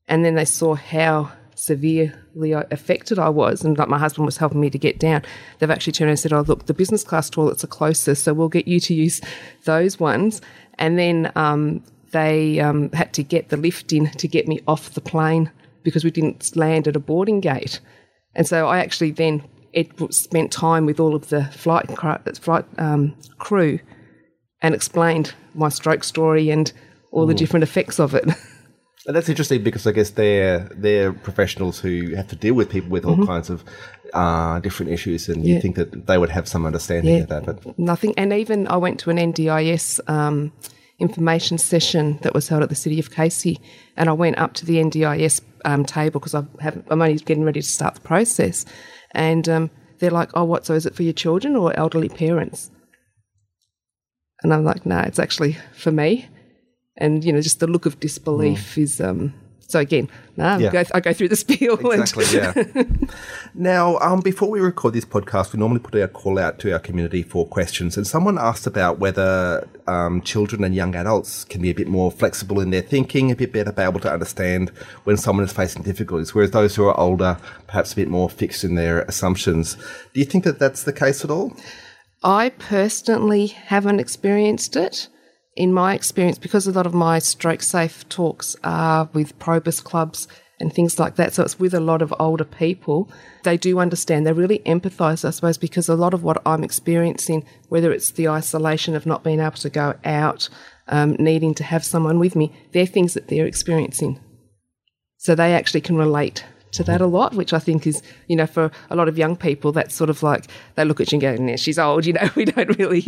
and 0.07 0.23
then 0.23 0.35
they 0.35 0.45
saw 0.45 0.75
how 0.75 1.31
severely 1.57 2.51
affected 2.51 3.19
I 3.19 3.29
was, 3.29 3.63
and 3.63 3.77
like 3.77 3.89
my 3.89 3.97
husband 3.97 4.25
was 4.25 4.37
helping 4.37 4.61
me 4.61 4.69
to 4.69 4.77
get 4.77 4.99
down, 4.99 5.23
they've 5.59 5.69
actually 5.69 5.93
turned 5.93 6.09
and 6.09 6.19
said, 6.19 6.33
"Oh, 6.33 6.41
look, 6.41 6.65
the 6.65 6.73
business 6.73 7.03
class 7.03 7.29
toilets 7.29 7.63
are 7.63 7.67
closest, 7.67 8.23
so 8.23 8.33
we'll 8.33 8.49
get 8.49 8.67
you 8.67 8.79
to 8.81 8.93
use 8.93 9.21
those 9.65 9.99
ones." 9.99 10.41
And 10.79 10.97
then 10.97 11.31
um, 11.35 11.83
they 12.11 12.59
um, 12.59 12.91
had 12.91 13.13
to 13.13 13.23
get 13.23 13.49
the 13.49 13.57
lift 13.57 13.91
in 13.91 14.09
to 14.11 14.27
get 14.27 14.47
me 14.47 14.61
off 14.67 14.93
the 14.93 15.01
plane 15.01 15.51
because 15.83 16.03
we 16.03 16.11
didn't 16.11 16.55
land 16.55 16.87
at 16.87 16.95
a 16.95 16.99
boarding 16.99 17.39
gate, 17.39 17.79
and 18.35 18.47
so 18.47 18.67
I 18.67 18.79
actually 18.79 19.11
then 19.11 19.43
it 19.73 20.13
spent 20.13 20.51
time 20.51 20.85
with 20.85 20.99
all 20.99 21.15
of 21.15 21.29
the 21.29 21.45
flight 21.45 21.87
flight 22.39 22.65
um, 22.77 23.15
crew 23.37 23.79
and 24.61 24.73
explained 24.73 25.33
my 25.53 25.69
stroke 25.69 26.03
story 26.03 26.49
and 26.49 26.71
all 27.11 27.25
the 27.25 27.33
different 27.33 27.63
effects 27.63 27.99
of 27.99 28.13
it. 28.13 28.27
And 29.07 29.15
that's 29.15 29.29
interesting 29.29 29.63
because 29.63 29.87
I 29.87 29.93
guess 29.93 30.09
they're 30.11 30.69
they're 30.75 31.13
professionals 31.13 31.79
who 31.79 32.13
have 32.15 32.27
to 32.27 32.35
deal 32.35 32.53
with 32.53 32.69
people 32.69 32.89
with 32.89 33.05
all 33.05 33.15
mm-hmm. 33.15 33.25
kinds 33.25 33.49
of 33.49 33.63
uh, 34.13 34.59
different 34.59 34.91
issues, 34.91 35.29
and 35.29 35.45
yeah. 35.45 35.55
you 35.55 35.61
think 35.61 35.77
that 35.77 36.07
they 36.07 36.17
would 36.17 36.29
have 36.29 36.45
some 36.45 36.65
understanding 36.65 37.15
yeah. 37.15 37.21
of 37.21 37.29
that. 37.29 37.45
But 37.45 37.79
nothing. 37.79 38.13
And 38.17 38.33
even 38.33 38.67
I 38.67 38.75
went 38.75 38.99
to 39.01 39.09
an 39.09 39.15
NDIS 39.15 40.01
um, 40.09 40.51
information 40.99 41.57
session 41.57 42.19
that 42.21 42.33
was 42.33 42.49
held 42.49 42.63
at 42.63 42.69
the 42.69 42.75
City 42.75 42.99
of 42.99 43.09
Casey, 43.09 43.61
and 43.95 44.09
I 44.09 44.13
went 44.13 44.37
up 44.39 44.53
to 44.55 44.65
the 44.65 44.75
NDIS 44.75 45.39
um, 45.63 45.85
table 45.85 46.19
because 46.19 46.33
I'm 46.33 46.49
only 46.89 47.15
getting 47.15 47.45
ready 47.45 47.61
to 47.61 47.67
start 47.67 47.95
the 47.95 48.01
process, 48.01 48.65
and 49.11 49.47
um, 49.47 49.71
they're 49.99 50.11
like, 50.11 50.31
"Oh, 50.33 50.43
what? 50.43 50.65
So 50.65 50.73
is 50.73 50.85
it 50.85 50.95
for 50.95 51.03
your 51.03 51.13
children 51.13 51.55
or 51.55 51.73
elderly 51.79 52.09
parents?" 52.09 52.71
And 54.43 54.53
I'm 54.53 54.65
like, 54.65 54.85
"No, 54.85 54.99
it's 54.99 55.19
actually 55.19 55.53
for 55.77 55.93
me." 55.93 56.27
And 56.97 57.23
you 57.23 57.31
know 57.31 57.41
just 57.41 57.59
the 57.59 57.67
look 57.67 57.85
of 57.85 57.99
disbelief 57.99 58.75
mm. 58.75 58.81
is 58.83 59.01
um 59.01 59.33
so 59.69 59.79
again, 59.79 60.09
nah, 60.37 60.57
yeah. 60.57 60.69
I, 60.69 60.71
go, 60.71 60.83
I 60.93 60.99
go 61.01 61.13
through 61.13 61.27
the 61.27 61.35
spiel. 61.35 61.73
Exactly, 61.91 62.25
yeah. 62.33 62.53
now, 63.53 63.97
um, 63.97 64.21
before 64.21 64.49
we 64.49 64.61
record 64.61 64.93
this 64.93 65.03
podcast, 65.03 65.51
we 65.51 65.59
normally 65.59 65.81
put 65.81 65.93
our 65.95 66.07
call 66.07 66.39
out 66.39 66.57
to 66.59 66.71
our 66.71 66.79
community 66.79 67.21
for 67.21 67.45
questions. 67.45 67.97
And 67.97 68.07
someone 68.07 68.37
asked 68.37 68.65
about 68.65 68.99
whether 68.99 69.67
um, 69.85 70.21
children 70.21 70.63
and 70.63 70.73
young 70.73 70.95
adults 70.95 71.43
can 71.43 71.61
be 71.61 71.69
a 71.69 71.73
bit 71.73 71.89
more 71.89 72.11
flexible 72.11 72.61
in 72.61 72.69
their 72.69 72.81
thinking, 72.81 73.29
a 73.29 73.35
bit 73.35 73.51
better 73.51 73.73
be 73.73 73.81
able 73.81 73.99
to 73.99 74.11
understand 74.11 74.69
when 75.03 75.17
someone 75.17 75.43
is 75.43 75.51
facing 75.51 75.83
difficulties, 75.83 76.33
whereas 76.33 76.51
those 76.51 76.77
who 76.77 76.85
are 76.85 76.97
older, 76.97 77.37
perhaps 77.67 77.91
a 77.91 77.97
bit 77.97 78.07
more 78.07 78.29
fixed 78.29 78.63
in 78.63 78.75
their 78.75 79.01
assumptions. 79.01 79.75
Do 80.13 80.21
you 80.21 80.25
think 80.25 80.45
that 80.45 80.59
that's 80.59 80.83
the 80.83 80.93
case 80.93 81.25
at 81.25 81.29
all? 81.29 81.53
I 82.23 82.49
personally 82.57 83.47
haven't 83.47 83.99
experienced 83.99 84.77
it 84.77 85.09
in 85.57 85.73
my 85.73 85.93
experience, 85.93 86.37
because 86.37 86.67
a 86.67 86.71
lot 86.71 86.85
of 86.85 86.93
my 86.93 87.19
stroke 87.19 87.63
safe 87.63 88.07
talks 88.09 88.55
are 88.63 89.09
with 89.11 89.37
Probus 89.39 89.81
clubs 89.81 90.27
and 90.59 90.71
things 90.71 90.97
like 90.97 91.15
that, 91.15 91.33
so 91.33 91.43
it's 91.43 91.59
with 91.59 91.73
a 91.73 91.79
lot 91.79 92.01
of 92.01 92.13
older 92.19 92.43
people, 92.43 93.09
they 93.43 93.57
do 93.57 93.79
understand. 93.79 94.25
They 94.25 94.33
really 94.33 94.59
empathise, 94.59 95.25
I 95.25 95.31
suppose, 95.31 95.57
because 95.57 95.89
a 95.89 95.95
lot 95.95 96.13
of 96.13 96.23
what 96.23 96.41
I'm 96.45 96.63
experiencing, 96.63 97.45
whether 97.69 97.91
it's 97.91 98.11
the 98.11 98.29
isolation 98.29 98.95
of 98.95 99.05
not 99.05 99.23
being 99.23 99.39
able 99.39 99.51
to 99.57 99.69
go 99.69 99.95
out, 100.05 100.49
um, 100.87 101.15
needing 101.19 101.53
to 101.55 101.63
have 101.63 101.83
someone 101.83 102.17
with 102.17 102.35
me, 102.35 102.53
they're 102.71 102.85
things 102.85 103.13
that 103.13 103.27
they're 103.27 103.45
experiencing. 103.45 104.19
So 105.17 105.35
they 105.35 105.53
actually 105.53 105.81
can 105.81 105.97
relate 105.97 106.45
to 106.73 106.83
that 106.83 107.01
a 107.01 107.07
lot, 107.07 107.33
which 107.33 107.53
I 107.53 107.59
think 107.59 107.87
is, 107.87 108.01
you 108.27 108.35
know, 108.35 108.47
for 108.47 108.71
a 108.89 108.95
lot 108.95 109.07
of 109.07 109.17
young 109.17 109.35
people, 109.35 109.71
that's 109.71 109.95
sort 109.95 110.09
of 110.09 110.23
like 110.23 110.47
they 110.75 110.85
look 110.85 110.99
at 111.01 111.11
you 111.11 111.19
and 111.19 111.21
go, 111.21 111.45
"Yeah, 111.45 111.55
she's 111.55 111.79
old." 111.79 112.05
You 112.05 112.13
know, 112.13 112.29
we 112.35 112.45
don't 112.45 112.77
really, 112.77 113.01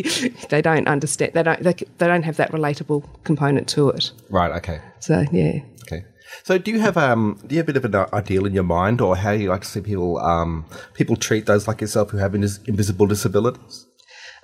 they 0.49 0.61
don't 0.61 0.87
understand, 0.87 1.33
they 1.33 1.43
don't, 1.43 1.61
they, 1.61 1.73
they 1.73 2.07
don't 2.07 2.23
have 2.23 2.37
that 2.37 2.51
relatable 2.51 3.03
component 3.23 3.67
to 3.69 3.89
it. 3.89 4.11
Right. 4.29 4.51
Okay. 4.57 4.81
So 4.99 5.25
yeah. 5.31 5.59
Okay. 5.83 6.05
So 6.43 6.57
do 6.57 6.71
you 6.71 6.79
have 6.79 6.97
um 6.97 7.39
do 7.45 7.55
you 7.55 7.59
have 7.59 7.69
a 7.69 7.73
bit 7.73 7.83
of 7.83 7.93
an 7.93 8.05
ideal 8.13 8.45
in 8.45 8.53
your 8.53 8.63
mind, 8.63 9.01
or 9.01 9.15
how 9.15 9.31
you 9.31 9.49
like 9.49 9.61
to 9.61 9.67
see 9.67 9.81
people 9.81 10.19
um 10.19 10.65
people 10.93 11.15
treat 11.15 11.45
those 11.45 11.67
like 11.67 11.81
yourself 11.81 12.11
who 12.11 12.17
have 12.17 12.35
invisible 12.35 13.07
disabilities? 13.07 13.85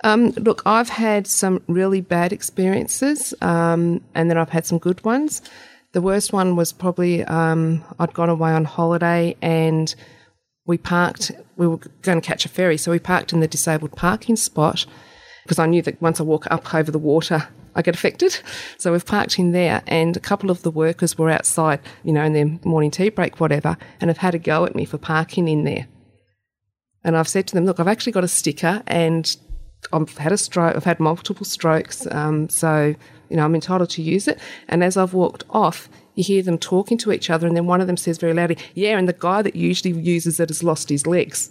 Um, 0.04 0.30
look, 0.32 0.62
I've 0.66 0.90
had 0.90 1.26
some 1.26 1.62
really 1.68 2.00
bad 2.00 2.32
experiences, 2.32 3.32
um, 3.40 4.02
and 4.14 4.30
then 4.30 4.36
I've 4.36 4.50
had 4.50 4.66
some 4.66 4.78
good 4.78 5.02
ones. 5.04 5.42
The 5.96 6.02
worst 6.02 6.30
one 6.30 6.56
was 6.56 6.74
probably 6.74 7.24
um, 7.24 7.82
I'd 7.98 8.12
gone 8.12 8.28
away 8.28 8.52
on 8.52 8.66
holiday 8.66 9.34
and 9.40 9.94
we 10.66 10.76
parked. 10.76 11.32
We 11.56 11.66
were 11.66 11.78
going 12.02 12.20
to 12.20 12.26
catch 12.26 12.44
a 12.44 12.50
ferry, 12.50 12.76
so 12.76 12.90
we 12.90 12.98
parked 12.98 13.32
in 13.32 13.40
the 13.40 13.48
disabled 13.48 13.92
parking 13.96 14.36
spot 14.36 14.84
because 15.42 15.58
I 15.58 15.64
knew 15.64 15.80
that 15.80 16.02
once 16.02 16.20
I 16.20 16.24
walk 16.24 16.48
up 16.50 16.74
over 16.74 16.90
the 16.90 16.98
water, 16.98 17.48
I 17.74 17.80
get 17.80 17.94
affected. 17.94 18.38
So 18.76 18.92
we've 18.92 19.06
parked 19.06 19.38
in 19.38 19.52
there, 19.52 19.82
and 19.86 20.14
a 20.18 20.20
couple 20.20 20.50
of 20.50 20.60
the 20.60 20.70
workers 20.70 21.16
were 21.16 21.30
outside, 21.30 21.80
you 22.04 22.12
know, 22.12 22.24
in 22.24 22.34
their 22.34 22.58
morning 22.62 22.90
tea 22.90 23.08
break, 23.08 23.40
whatever, 23.40 23.78
and 23.98 24.10
have 24.10 24.18
had 24.18 24.34
a 24.34 24.38
go 24.38 24.66
at 24.66 24.74
me 24.74 24.84
for 24.84 24.98
parking 24.98 25.48
in 25.48 25.64
there. 25.64 25.88
And 27.04 27.16
I've 27.16 27.26
said 27.26 27.46
to 27.46 27.54
them, 27.54 27.64
look, 27.64 27.80
I've 27.80 27.88
actually 27.88 28.12
got 28.12 28.22
a 28.22 28.28
sticker 28.28 28.82
and 28.86 29.34
I've 29.94 30.18
had 30.18 30.32
a 30.32 30.36
stroke, 30.36 30.76
I've 30.76 30.84
had 30.84 31.00
multiple 31.00 31.46
strokes, 31.46 32.06
um, 32.10 32.50
so 32.50 32.96
you 33.28 33.36
know 33.36 33.44
I'm 33.44 33.54
entitled 33.54 33.90
to 33.90 34.02
use 34.02 34.28
it. 34.28 34.38
And 34.68 34.82
as 34.84 34.96
I've 34.96 35.14
walked 35.14 35.44
off, 35.50 35.88
you 36.14 36.24
hear 36.24 36.42
them 36.42 36.58
talking 36.58 36.98
to 36.98 37.12
each 37.12 37.30
other, 37.30 37.46
and 37.46 37.56
then 37.56 37.66
one 37.66 37.80
of 37.80 37.86
them 37.86 37.96
says 37.96 38.18
very 38.18 38.32
loudly, 38.34 38.58
"Yeah," 38.74 38.98
and 38.98 39.08
the 39.08 39.12
guy 39.12 39.42
that 39.42 39.56
usually 39.56 39.92
uses 39.98 40.40
it 40.40 40.48
has 40.48 40.62
lost 40.62 40.88
his 40.88 41.06
legs. 41.06 41.50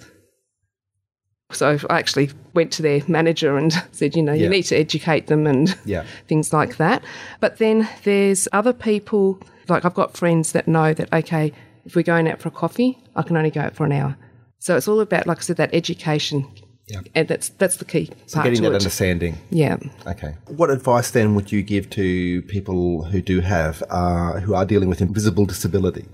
So 1.52 1.78
I 1.90 2.00
actually 2.00 2.32
went 2.54 2.72
to 2.74 2.82
their 2.82 3.02
manager 3.08 3.56
and 3.58 3.72
said, 3.92 4.16
you 4.16 4.24
know, 4.24 4.34
you 4.34 4.50
need 4.50 4.64
to 4.64 4.76
educate 4.76 5.28
them 5.28 5.46
and 5.46 5.78
Yeah. 5.86 6.04
things 6.28 6.52
like 6.52 6.78
that. 6.78 7.04
But 7.40 7.58
then 7.60 7.88
there's 8.04 8.48
other 8.52 8.74
people, 8.74 9.40
like 9.70 9.86
I've 9.86 9.94
got 9.94 10.18
friends 10.18 10.54
that 10.54 10.68
know 10.68 10.94
that, 10.94 11.14
okay, 11.14 11.54
if 11.86 11.96
we're 11.96 12.02
going 12.02 12.28
out 12.28 12.40
for 12.42 12.48
a 12.50 12.52
coffee, 12.52 12.98
I 13.16 13.22
can 13.22 13.38
only 13.38 13.52
go 13.52 13.62
out 13.62 13.76
for 13.76 13.86
an 13.86 13.92
hour. 13.92 14.18
So 14.58 14.76
it's 14.76 14.88
all 14.88 15.00
about, 15.00 15.28
like 15.28 15.38
I 15.38 15.42
said, 15.42 15.58
that 15.58 15.70
education. 15.74 16.48
Yeah. 16.88 17.02
And 17.16 17.28
that's 17.28 17.50
that's 17.50 17.78
the 17.78 17.86
key 17.86 18.12
So 18.28 18.36
part 18.36 18.46
getting 18.46 18.58
to 18.58 18.70
that 18.70 18.76
it. 18.76 18.82
understanding. 18.82 19.38
Yeah. 19.50 19.78
Okay. 20.06 20.36
What 20.48 20.70
advice 20.70 21.12
then 21.12 21.34
would 21.36 21.52
you 21.52 21.64
give 21.64 21.90
to 21.92 22.42
people 22.44 23.04
who 23.06 23.22
do 23.22 23.40
have, 23.42 23.82
uh, 23.90 24.40
who 24.40 24.54
are 24.54 24.66
dealing 24.66 24.90
with 24.90 25.02
invisible 25.02 25.46
disability? 25.46 26.06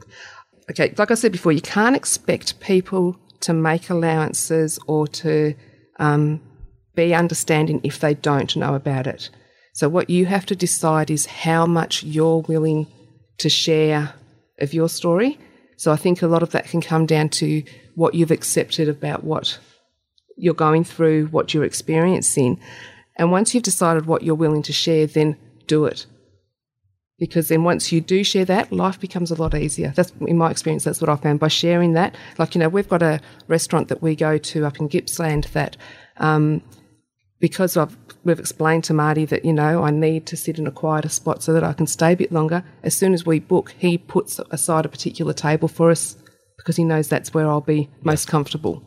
okay, 0.70 0.94
like 0.98 1.12
I 1.12 1.16
said 1.16 1.34
before, 1.34 1.52
you 1.52 1.62
can't 1.62 1.96
expect 1.96 2.60
people 2.62 3.18
to 3.42 3.54
make 3.54 3.90
allowances 3.90 4.80
or 4.88 5.08
to 5.08 5.54
um, 6.00 6.40
be 6.96 7.14
understanding 7.14 7.82
if 7.84 8.00
they 8.00 8.14
don't 8.14 8.56
know 8.56 8.74
about 8.76 9.08
it. 9.08 9.30
So, 9.74 9.90
what 9.90 10.10
you 10.10 10.26
have 10.28 10.46
to 10.46 10.56
decide 10.56 11.12
is 11.12 11.26
how 11.26 11.66
much 11.66 12.04
you're 12.04 12.40
willing 12.42 12.88
to 13.40 13.50
share 13.50 14.14
of 14.60 14.74
your 14.74 14.88
story. 14.90 15.38
So, 15.78 15.92
I 15.92 15.96
think 15.98 16.22
a 16.22 16.28
lot 16.28 16.44
of 16.44 16.52
that 16.52 16.66
can 16.70 16.82
come 16.82 17.06
down 17.06 17.30
to 17.30 17.64
what 17.96 18.14
you've 18.14 18.32
accepted 18.32 18.88
about 18.88 19.24
what 19.24 19.60
you're 20.38 20.54
going 20.54 20.84
through, 20.84 21.28
what 21.28 21.54
you're 21.54 21.64
experiencing. 21.64 22.60
And 23.18 23.32
once 23.32 23.54
you've 23.54 23.64
decided 23.64 24.06
what 24.06 24.24
you're 24.24 24.36
willing 24.36 24.64
to 24.64 24.74
share, 24.74 25.08
then 25.08 25.38
do 25.68 25.86
it 25.86 26.06
because 27.22 27.50
then 27.50 27.64
once 27.64 27.92
you 27.92 28.02
do 28.02 28.24
share 28.24 28.46
that, 28.46 28.72
life 28.74 29.00
becomes 29.00 29.30
a 29.30 29.36
lot 29.36 29.54
easier. 29.54 29.94
That's 29.96 30.12
in 30.22 30.40
my 30.40 30.50
experience. 30.50 30.86
That's 30.86 31.00
what 31.00 31.10
I 31.10 31.16
found 31.18 31.40
by 31.40 31.50
sharing 31.50 31.94
that. 31.94 32.18
Like 32.40 32.56
you 32.56 32.60
know, 32.60 32.68
we've 32.68 32.90
got 32.90 33.04
a 33.04 33.22
restaurant 33.48 33.90
that 33.90 34.02
we 34.02 34.16
go 34.16 34.40
to 34.40 34.66
up 34.66 34.80
in 34.80 34.88
Gippsland 34.88 35.44
that, 35.54 35.78
um, 36.18 36.64
because 37.40 37.78
I've 37.78 37.96
we've 38.24 38.40
explained 38.40 38.86
to 38.86 38.96
Marty 38.96 39.26
that 39.26 39.46
you 39.46 39.54
know 39.54 39.84
I 39.84 39.92
need 39.92 40.26
to 40.28 40.36
sit 40.36 40.58
in 40.58 40.66
a 40.66 40.72
quieter 40.72 41.10
spot 41.10 41.44
so 41.44 41.54
that 41.54 41.64
I 41.64 41.74
can 41.74 41.86
stay 41.86 42.14
a 42.14 42.18
bit 42.18 42.32
longer. 42.32 42.64
As 42.82 42.98
soon 42.98 43.14
as 43.14 43.24
we 43.24 43.40
book, 43.40 43.76
he 43.78 44.00
puts 44.00 44.40
aside 44.50 44.88
a 44.88 44.90
particular 44.90 45.32
table 45.32 45.68
for 45.68 45.92
us 45.92 46.18
because 46.58 46.76
he 46.76 46.84
knows 46.84 47.08
that's 47.08 47.36
where 47.36 47.48
I'll 47.48 47.62
be 47.62 47.88
most 48.02 48.28
comfortable. 48.28 48.84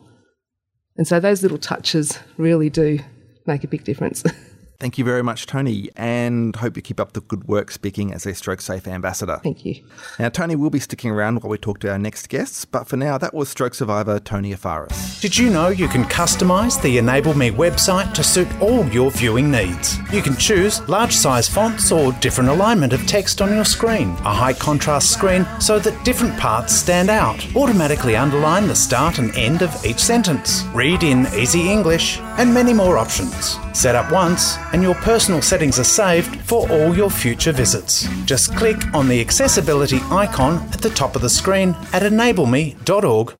And 0.97 1.07
so 1.07 1.19
those 1.19 1.41
little 1.41 1.57
touches 1.57 2.19
really 2.37 2.69
do 2.69 2.99
make 3.45 3.63
a 3.63 3.67
big 3.67 3.83
difference. 3.83 4.23
Thank 4.79 4.97
you 4.97 5.05
very 5.05 5.23
much, 5.23 5.45
Tony, 5.45 5.89
and 5.95 6.55
hope 6.55 6.75
you 6.75 6.81
keep 6.81 6.99
up 6.99 7.13
the 7.13 7.21
good 7.21 7.47
work 7.47 7.71
speaking 7.71 8.13
as 8.13 8.25
a 8.25 8.35
Stroke 8.35 8.59
Safe 8.59 8.85
ambassador. 8.87 9.39
Thank 9.41 9.65
you. 9.65 9.83
Now, 10.19 10.29
Tony 10.29 10.55
will 10.55 10.69
be 10.69 10.79
sticking 10.79 11.11
around 11.11 11.41
while 11.41 11.49
we 11.49 11.57
talk 11.57 11.79
to 11.79 11.91
our 11.91 11.97
next 11.97 12.27
guests, 12.27 12.65
but 12.65 12.87
for 12.87 12.97
now, 12.97 13.17
that 13.17 13.33
was 13.33 13.47
stroke 13.47 13.73
survivor 13.73 14.19
Tony 14.19 14.53
Afaris. 14.53 15.21
Did 15.21 15.37
you 15.37 15.49
know 15.49 15.69
you 15.69 15.87
can 15.87 16.03
customize 16.03 16.81
the 16.81 16.97
Enable 16.97 17.33
Me 17.35 17.51
website 17.51 18.13
to 18.15 18.23
suit 18.23 18.47
all 18.61 18.85
your 18.89 19.11
viewing 19.11 19.49
needs? 19.49 19.97
You 20.11 20.21
can 20.21 20.35
choose 20.35 20.87
large 20.89 21.13
size 21.13 21.47
fonts 21.47 21.91
or 21.91 22.11
different 22.13 22.49
alignment 22.49 22.91
of 22.91 23.05
text 23.07 23.41
on 23.41 23.53
your 23.53 23.65
screen, 23.65 24.09
a 24.09 24.33
high 24.33 24.53
contrast 24.53 25.11
screen 25.11 25.47
so 25.59 25.79
that 25.79 26.03
different 26.03 26.37
parts 26.37 26.73
stand 26.73 27.09
out, 27.09 27.45
automatically 27.55 28.15
underline 28.17 28.67
the 28.67 28.75
start 28.75 29.19
and 29.19 29.35
end 29.37 29.61
of 29.61 29.85
each 29.85 29.99
sentence, 29.99 30.63
read 30.73 31.03
in 31.03 31.27
easy 31.27 31.71
English, 31.71 32.19
and 32.37 32.53
many 32.53 32.73
more 32.73 32.97
options. 32.97 33.57
Set 33.73 33.95
up 33.95 34.11
once, 34.11 34.57
and 34.73 34.81
your 34.81 34.95
personal 34.95 35.41
settings 35.41 35.79
are 35.79 35.83
saved 35.83 36.41
for 36.41 36.69
all 36.69 36.95
your 36.95 37.09
future 37.09 37.51
visits. 37.51 38.07
Just 38.25 38.55
click 38.55 38.77
on 38.93 39.07
the 39.07 39.21
accessibility 39.21 39.99
icon 40.11 40.57
at 40.73 40.81
the 40.81 40.89
top 40.89 41.15
of 41.15 41.21
the 41.21 41.29
screen 41.29 41.69
at 41.93 42.03
enableme.org.au. 42.03 43.35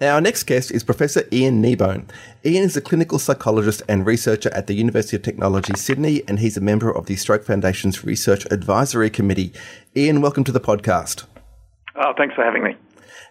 Now, 0.00 0.14
our 0.14 0.20
next 0.20 0.42
guest 0.44 0.70
is 0.72 0.82
Professor 0.82 1.24
Ian 1.32 1.62
Kneebone. 1.62 2.08
Ian 2.44 2.64
is 2.64 2.76
a 2.76 2.80
clinical 2.80 3.18
psychologist 3.18 3.82
and 3.88 4.04
researcher 4.04 4.52
at 4.52 4.66
the 4.66 4.74
University 4.74 5.16
of 5.16 5.22
Technology, 5.22 5.74
Sydney, 5.76 6.22
and 6.26 6.40
he's 6.40 6.56
a 6.56 6.60
member 6.60 6.90
of 6.90 7.06
the 7.06 7.16
Stroke 7.16 7.44
Foundation's 7.44 8.04
Research 8.04 8.46
Advisory 8.50 9.10
Committee. 9.10 9.52
Ian, 9.96 10.20
welcome 10.20 10.44
to 10.44 10.52
the 10.52 10.60
podcast. 10.60 11.24
Oh, 11.94 12.12
thanks 12.16 12.34
for 12.34 12.42
having 12.42 12.64
me. 12.64 12.76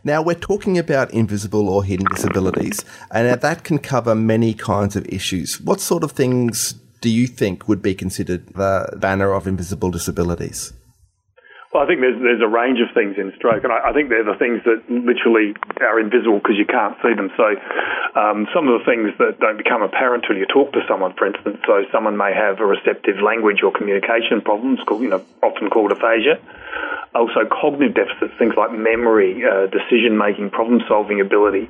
Now, 0.03 0.21
we're 0.21 0.35
talking 0.35 0.77
about 0.77 1.13
invisible 1.13 1.67
or 1.67 1.83
hidden 1.83 2.05
disabilities, 2.13 2.85
and 3.11 3.41
that 3.41 3.63
can 3.65 3.77
cover 3.79 4.15
many 4.15 4.53
kinds 4.53 4.95
of 4.95 5.05
issues. 5.07 5.59
What 5.59 5.81
sort 5.81 6.03
of 6.03 6.11
things 6.13 6.75
do 7.01 7.09
you 7.09 7.27
think 7.27 7.67
would 7.67 7.81
be 7.81 7.93
considered 7.93 8.47
the 8.47 8.97
banner 8.97 9.33
of 9.33 9.47
invisible 9.47 9.91
disabilities? 9.91 10.73
Well, 11.73 11.83
I 11.83 11.87
think 11.87 11.99
there's 11.99 12.15
there's 12.23 12.41
a 12.41 12.47
range 12.47 12.79
of 12.79 12.87
things 12.95 13.19
in 13.19 13.35
stroke, 13.35 13.67
and 13.67 13.73
I, 13.73 13.91
I 13.91 13.93
think 13.93 14.07
they're 14.07 14.23
the 14.23 14.39
things 14.39 14.63
that 14.63 14.87
literally 14.87 15.51
are 15.83 15.99
invisible 15.99 16.39
because 16.39 16.55
you 16.55 16.65
can't 16.65 16.95
see 17.03 17.11
them. 17.11 17.27
So, 17.35 17.43
um, 18.15 18.47
some 18.55 18.71
of 18.71 18.79
the 18.79 18.85
things 18.87 19.11
that 19.19 19.43
don't 19.43 19.59
become 19.59 19.83
apparent 19.83 20.23
till 20.23 20.37
you 20.39 20.47
talk 20.47 20.71
to 20.73 20.81
someone, 20.87 21.11
for 21.19 21.27
instance. 21.27 21.59
So, 21.67 21.83
someone 21.91 22.15
may 22.15 22.31
have 22.31 22.63
a 22.63 22.65
receptive 22.65 23.19
language 23.19 23.63
or 23.67 23.75
communication 23.75 24.39
problems, 24.39 24.79
called 24.87 25.03
you 25.03 25.11
know 25.11 25.23
often 25.43 25.69
called 25.69 25.91
aphasia. 25.91 26.39
Also, 27.13 27.43
cognitive 27.51 27.95
deficits, 27.95 28.31
things 28.39 28.55
like 28.55 28.71
memory, 28.71 29.43
uh, 29.43 29.67
decision 29.67 30.17
making, 30.17 30.51
problem 30.51 30.79
solving 30.87 31.19
ability. 31.19 31.67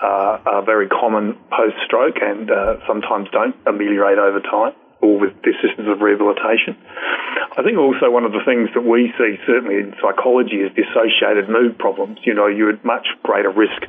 Uh, 0.00 0.40
are 0.44 0.62
very 0.64 0.88
common 0.88 1.36
post 1.50 1.76
stroke 1.84 2.16
and 2.20 2.50
uh, 2.50 2.76
sometimes 2.86 3.28
don't 3.30 3.56
ameliorate 3.66 4.18
over 4.18 4.40
time 4.40 4.74
or 5.04 5.20
with 5.20 5.36
the 5.44 5.52
assistance 5.52 5.84
of 5.84 6.00
rehabilitation. 6.00 6.72
I 7.54 7.62
think 7.62 7.76
also 7.76 8.08
one 8.08 8.24
of 8.24 8.32
the 8.32 8.40
things 8.48 8.72
that 8.72 8.80
we 8.80 9.12
see 9.20 9.36
certainly 9.44 9.76
in 9.76 9.92
psychology 10.00 10.64
is 10.64 10.72
the 10.72 10.88
associated 10.88 11.52
mood 11.52 11.78
problems. 11.78 12.18
You 12.24 12.32
know, 12.32 12.48
you're 12.48 12.72
at 12.72 12.84
much 12.84 13.06
greater 13.22 13.52
risk 13.52 13.84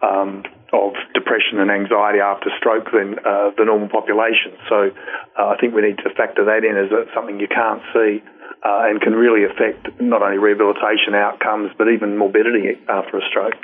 um, 0.00 0.46
of 0.72 0.94
depression 1.12 1.58
and 1.58 1.70
anxiety 1.70 2.20
after 2.22 2.50
stroke 2.56 2.94
than 2.94 3.18
uh, 3.18 3.50
the 3.58 3.66
normal 3.66 3.88
population. 3.88 4.54
So 4.70 4.94
uh, 5.38 5.46
I 5.50 5.56
think 5.58 5.74
we 5.74 5.82
need 5.82 5.98
to 6.06 6.10
factor 6.14 6.46
that 6.46 6.62
in 6.62 6.78
as 6.78 6.88
something 7.14 7.40
you 7.40 7.48
can't 7.48 7.82
see 7.92 8.22
uh, 8.62 8.88
and 8.88 9.00
can 9.02 9.12
really 9.12 9.44
affect 9.44 10.00
not 10.00 10.22
only 10.22 10.38
rehabilitation 10.38 11.14
outcomes 11.14 11.72
but 11.76 11.90
even 11.90 12.16
morbidity 12.16 12.78
after 12.88 13.18
a 13.18 13.24
stroke. 13.28 13.58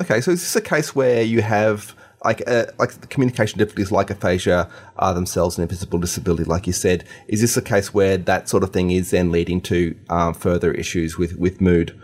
Okay, 0.00 0.20
so 0.20 0.30
is 0.30 0.42
this 0.42 0.54
a 0.54 0.60
case 0.60 0.94
where 0.94 1.22
you 1.22 1.42
have 1.42 1.94
like 2.24 2.42
uh, 2.46 2.66
like 2.78 2.92
the 3.00 3.06
communication 3.06 3.58
difficulties 3.58 3.92
like 3.92 4.10
aphasia 4.10 4.68
are 4.96 5.14
themselves 5.14 5.56
an 5.56 5.62
invisible 5.62 5.98
disability, 5.98 6.44
like 6.44 6.66
you 6.66 6.72
said? 6.72 7.04
Is 7.28 7.40
this 7.40 7.56
a 7.56 7.62
case 7.62 7.94
where 7.94 8.16
that 8.16 8.48
sort 8.48 8.62
of 8.62 8.72
thing 8.72 8.90
is 8.90 9.10
then 9.10 9.30
leading 9.30 9.60
to 9.62 9.96
um, 10.10 10.34
further 10.34 10.72
issues 10.72 11.16
with, 11.16 11.36
with 11.36 11.60
mood? 11.60 11.98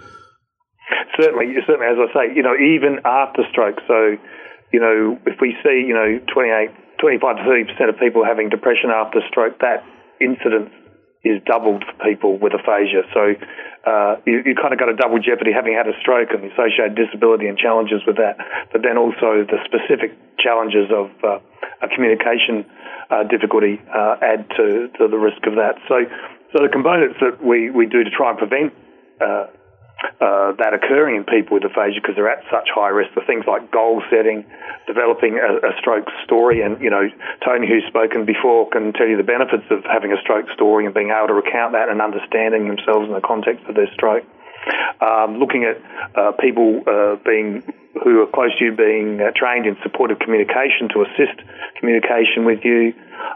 Certainly, 1.20 1.54
certainly, 1.66 1.86
as 1.86 1.98
I 1.98 2.12
say, 2.12 2.34
you 2.34 2.42
know, 2.42 2.54
even 2.54 2.98
after 3.04 3.42
stroke. 3.50 3.78
So, 3.86 4.16
you 4.72 4.80
know, 4.80 5.18
if 5.26 5.38
we 5.40 5.54
see, 5.62 5.84
you 5.86 5.94
know, 5.94 6.18
28, 6.32 6.70
25 6.98 7.36
to 7.36 7.42
30% 7.42 7.88
of 7.88 7.98
people 7.98 8.24
having 8.24 8.48
depression 8.48 8.90
after 8.90 9.20
stroke, 9.28 9.58
that 9.60 9.84
incidence 10.20 10.70
is 11.22 11.40
doubled 11.46 11.84
for 11.86 12.04
people 12.04 12.38
with 12.38 12.52
aphasia. 12.52 13.02
So, 13.14 13.34
uh, 13.86 14.16
you, 14.24 14.42
you 14.44 14.54
kind 14.54 14.72
of 14.72 14.78
got 14.78 14.88
a 14.88 14.96
double 14.96 15.18
jeopardy 15.18 15.52
having 15.52 15.74
had 15.74 15.86
a 15.86 15.98
stroke 16.00 16.30
and 16.32 16.42
the 16.42 16.52
associated 16.52 16.96
disability 16.96 17.46
and 17.46 17.58
challenges 17.58 18.00
with 18.06 18.16
that, 18.16 18.38
but 18.72 18.82
then 18.82 18.96
also 18.96 19.44
the 19.44 19.58
specific 19.64 20.16
challenges 20.38 20.90
of 20.90 21.10
uh, 21.22 21.38
a 21.82 21.88
communication 21.88 22.64
uh, 23.10 23.24
difficulty 23.24 23.80
uh, 23.92 24.16
add 24.22 24.48
to, 24.56 24.88
to 24.96 25.08
the 25.08 25.18
risk 25.18 25.44
of 25.46 25.54
that. 25.56 25.76
So, 25.88 26.04
so 26.52 26.62
the 26.62 26.72
components 26.72 27.16
that 27.20 27.44
we, 27.44 27.70
we 27.70 27.86
do 27.86 28.04
to 28.04 28.10
try 28.10 28.30
and 28.30 28.38
prevent 28.38 28.72
uh, 30.24 30.56
that 30.56 30.72
occurring 30.72 31.16
in 31.20 31.24
people 31.24 31.60
with 31.60 31.68
aphasia 31.68 32.00
because 32.00 32.16
they're 32.16 32.32
at 32.32 32.40
such 32.48 32.72
high 32.72 32.88
risk. 32.88 33.12
The 33.12 33.20
things 33.28 33.44
like 33.44 33.68
goal 33.70 34.00
setting, 34.08 34.48
developing 34.86 35.36
a, 35.36 35.68
a 35.68 35.76
stroke 35.76 36.08
story, 36.24 36.62
and 36.62 36.80
you 36.80 36.88
know 36.88 37.04
Tony, 37.44 37.68
who's 37.68 37.84
spoken 37.88 38.24
before, 38.24 38.70
can 38.70 38.94
tell 38.94 39.06
you 39.06 39.18
the 39.18 39.28
benefits 39.28 39.68
of 39.68 39.84
having 39.84 40.16
a 40.16 40.20
stroke 40.24 40.48
story 40.54 40.86
and 40.86 40.94
being 40.94 41.12
able 41.12 41.28
to 41.28 41.36
recount 41.36 41.76
that 41.76 41.90
and 41.92 42.00
understanding 42.00 42.68
themselves 42.68 43.04
in 43.04 43.12
the 43.12 43.20
context 43.20 43.68
of 43.68 43.74
their 43.74 43.92
stroke. 43.92 44.24
Um, 45.04 45.36
looking 45.36 45.68
at 45.68 45.76
uh, 46.16 46.32
people 46.40 46.80
uh, 46.88 47.16
being 47.20 47.60
who 48.02 48.22
are 48.24 48.26
close 48.26 48.56
to 48.58 48.64
you 48.64 48.72
being 48.72 49.20
uh, 49.20 49.30
trained 49.36 49.66
in 49.66 49.76
supportive 49.82 50.18
communication 50.18 50.88
to 50.96 51.04
assist 51.04 51.36
communication 51.76 52.48
with 52.48 52.64
you. 52.64 52.94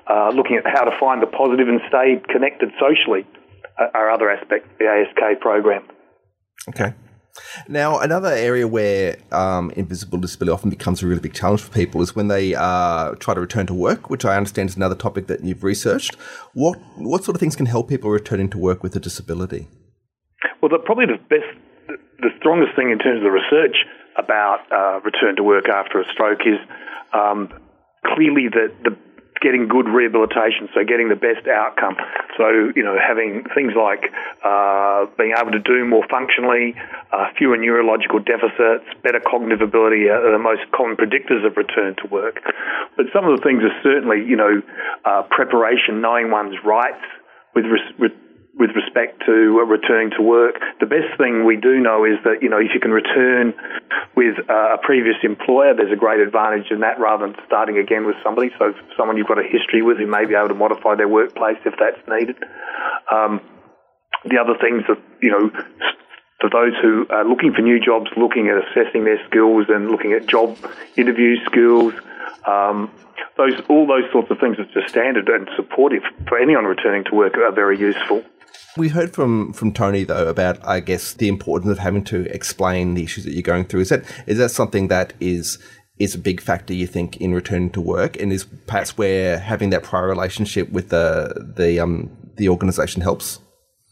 Uh, 0.09 0.33
looking 0.33 0.57
at 0.57 0.65
how 0.65 0.89
to 0.89 0.97
find 0.99 1.21
the 1.21 1.29
positive 1.29 1.69
and 1.69 1.81
stay 1.89 2.17
connected 2.33 2.73
socially 2.81 3.29
uh, 3.77 3.93
are 3.93 4.11
other 4.11 4.31
aspects 4.31 4.73
of 4.73 4.79
the 4.79 4.89
ASK 4.89 5.41
program. 5.41 5.85
Okay. 6.69 6.95
Now, 7.69 7.99
another 8.01 8.29
area 8.29 8.67
where 8.67 9.17
um, 9.31 9.71
invisible 9.73 10.19
disability 10.19 10.53
often 10.53 10.71
becomes 10.71 11.03
a 11.03 11.07
really 11.07 11.21
big 11.21 11.35
challenge 11.35 11.63
for 11.63 11.73
people 11.73 12.03
is 12.03 12.17
when 12.17 12.29
they 12.29 12.55
uh, 12.55 13.15
try 13.21 13.35
to 13.35 13.41
return 13.41 13.67
to 13.67 13.75
work, 13.75 14.11
which 14.11 14.25
I 14.25 14.37
understand 14.37 14.71
is 14.71 14.77
another 14.77 14.95
topic 14.95 15.29
that 15.29 15.45
you've 15.45 15.63
researched. 15.63 16.17
What 16.55 16.79
what 16.97 17.25
sort 17.25 17.37
of 17.37 17.41
things 17.41 17.57
can 17.57 17.67
help 17.67 17.89
people 17.89 18.11
returning 18.11 18.49
to 18.51 18.59
work 18.59 18.83
with 18.83 18.97
a 18.97 19.01
disability? 19.01 19.69
Well, 20.61 20.71
the, 20.71 20.79
probably 20.79 21.07
the 21.07 21.19
best 21.29 21.47
the 22.19 22.31
strongest 22.39 22.75
thing 22.75 22.91
in 22.91 22.99
terms 22.99 23.19
of 23.19 23.25
the 23.25 23.31
research 23.31 23.77
about 24.17 24.61
uh, 24.73 25.01
return 25.05 25.37
to 25.37 25.43
work 25.43 25.69
after 25.69 26.01
a 26.01 26.05
stroke 26.13 26.41
is 26.45 26.59
um, 27.15 27.49
clearly 28.05 28.49
that 28.49 28.75
the 28.83 28.97
getting 29.41 29.69
good 29.69 29.89
rehabilitation, 29.89 30.69
so 30.75 30.85
getting 30.85 31.09
the 31.09 31.17
best 31.17 31.47
outcome. 31.49 31.97
So, 32.37 32.73
you 32.75 32.83
know, 32.83 32.97
having 32.99 33.45
things 33.55 33.73
like 33.75 34.13
uh, 34.45 35.07
being 35.17 35.35
able 35.37 35.53
to 35.53 35.61
do 35.61 35.85
more 35.85 36.05
functionally, 36.11 36.75
uh, 37.13 37.31
fewer 37.37 37.57
neurological 37.57 38.21
deficits, 38.21 38.85
better 39.03 39.21
cognitive 39.21 39.61
ability 39.61 40.09
are 40.09 40.33
the 40.33 40.39
most 40.39 40.63
common 40.73 40.97
predictors 40.97 41.45
of 41.47 41.57
return 41.57 41.97
to 42.03 42.07
work. 42.11 42.41
But 42.97 43.07
some 43.13 43.25
of 43.25 43.37
the 43.37 43.43
things 43.43 43.63
are 43.63 43.75
certainly, 43.83 44.25
you 44.25 44.37
know, 44.37 44.63
uh, 45.05 45.23
preparation, 45.31 46.01
knowing 46.01 46.31
one's 46.31 46.57
rights 46.65 47.03
with, 47.55 47.65
with 47.99 48.13
with 48.59 48.71
respect 48.75 49.23
to 49.25 49.63
uh, 49.63 49.67
returning 49.67 50.11
to 50.19 50.23
work. 50.23 50.59
The 50.81 50.87
best 50.87 51.17
thing 51.17 51.47
we 51.47 51.57
do 51.57 51.79
know 51.79 52.05
is 52.05 52.19
that, 52.25 52.43
you 52.43 52.49
know, 52.51 52.59
if 52.59 52.75
you 52.75 52.81
can 52.81 52.91
return 52.91 53.55
with 54.17 54.35
uh, 54.51 54.75
a 54.75 54.79
previous 54.83 55.17
employer, 55.23 55.75
there's 55.75 55.93
a 55.93 55.97
great 55.97 56.21
advantage 56.21 56.71
in 56.71 56.81
that 56.81 56.99
rather 56.99 57.27
than 57.27 57.37
starting 57.47 57.79
again 57.79 58.05
with 58.05 58.17
somebody. 58.23 58.51
So 58.59 58.75
someone 58.97 59.17
you've 59.17 59.31
got 59.31 59.39
a 59.39 59.47
history 59.47 59.83
with 59.83 59.99
who 59.99 60.07
may 60.07 60.27
be 60.27 60.35
able 60.35 60.49
to 60.49 60.59
modify 60.59 60.97
their 60.97 61.09
workplace 61.09 61.59
if 61.65 61.75
that's 61.79 62.03
needed. 62.09 62.37
Um, 63.15 63.41
the 64.25 64.39
other 64.39 64.59
things 64.61 64.83
that, 64.89 64.99
you 65.23 65.31
know, 65.31 65.51
for 66.41 66.51
those 66.51 66.75
who 66.83 67.07
are 67.11 67.25
looking 67.25 67.53
for 67.55 67.63
new 67.63 67.79
jobs, 67.79 68.11
looking 68.17 68.49
at 68.49 68.59
assessing 68.59 69.05
their 69.05 69.25
skills 69.27 69.67
and 69.69 69.91
looking 69.91 70.13
at 70.13 70.27
job 70.27 70.59
interview 70.97 71.37
skills, 71.47 71.95
um, 72.47 72.91
those 73.37 73.55
all 73.69 73.87
those 73.87 74.11
sorts 74.11 74.31
of 74.31 74.39
things 74.39 74.59
are 74.59 74.67
just 74.75 74.89
standard 74.89 75.29
and 75.29 75.49
supportive 75.55 76.03
for 76.27 76.39
anyone 76.39 76.65
returning 76.65 77.05
to 77.05 77.15
work 77.15 77.37
are 77.37 77.53
very 77.53 77.79
useful. 77.79 78.25
We 78.77 78.89
heard 78.89 79.15
from, 79.15 79.53
from 79.53 79.73
Tony 79.73 80.05
though 80.05 80.29
about 80.29 80.67
I 80.67 80.81
guess 80.81 81.15
the 81.15 81.29
importance 81.29 81.71
of 81.71 81.79
having 81.79 82.05
to 82.05 82.33
explain 82.35 82.95
the 82.95 83.03
issues 83.03 83.25
that 83.25 83.33
you're 83.33 83.43
going 83.43 83.65
through. 83.65 83.81
Is 83.81 83.89
that 83.89 84.05
is 84.27 84.39
that 84.39 84.51
something 84.51 84.89
that 84.89 85.15
is 85.21 85.59
is 85.99 86.15
a 86.15 86.19
big 86.19 86.41
factor 86.41 86.73
you 86.75 86.87
think 86.87 87.17
in 87.17 87.35
returning 87.35 87.71
to 87.71 87.81
work, 87.81 88.21
and 88.21 88.33
is 88.33 88.45
perhaps 88.67 88.97
where 88.97 89.39
having 89.39 89.71
that 89.71 89.83
prior 89.83 90.07
relationship 90.07 90.71
with 90.71 90.91
the 90.91 91.53
the 91.57 91.81
um 91.81 92.11
the 92.37 92.49
organisation 92.49 93.03
helps? 93.03 93.41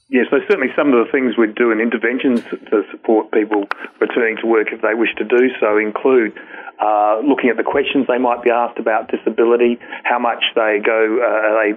Yes, 0.09 0.27
so 0.31 0.39
certainly 0.49 0.71
some 0.77 0.95
of 0.95 1.05
the 1.05 1.11
things 1.11 1.35
we 1.37 1.49
do 1.49 1.73
and 1.73 1.81
interventions 1.81 2.41
to 2.71 2.83
support 2.93 3.33
people 3.33 3.65
returning 4.01 4.37
to 4.41 4.47
work 4.47 4.69
if 4.71 4.81
they 4.81 4.95
wish 4.95 5.11
to 5.19 5.25
do 5.25 5.51
so 5.59 5.79
include 5.79 6.33
uh, 6.79 7.19
looking 7.27 7.51
at 7.51 7.57
the 7.57 7.67
questions 7.67 8.07
they 8.07 8.19
might 8.19 8.41
be 8.45 8.51
asked 8.51 8.79
about 8.79 9.11
disability, 9.11 9.79
how 10.05 10.21
much 10.21 10.45
they 10.55 10.79
go, 10.79 11.19
uh, 11.19 11.59
they 11.59 11.75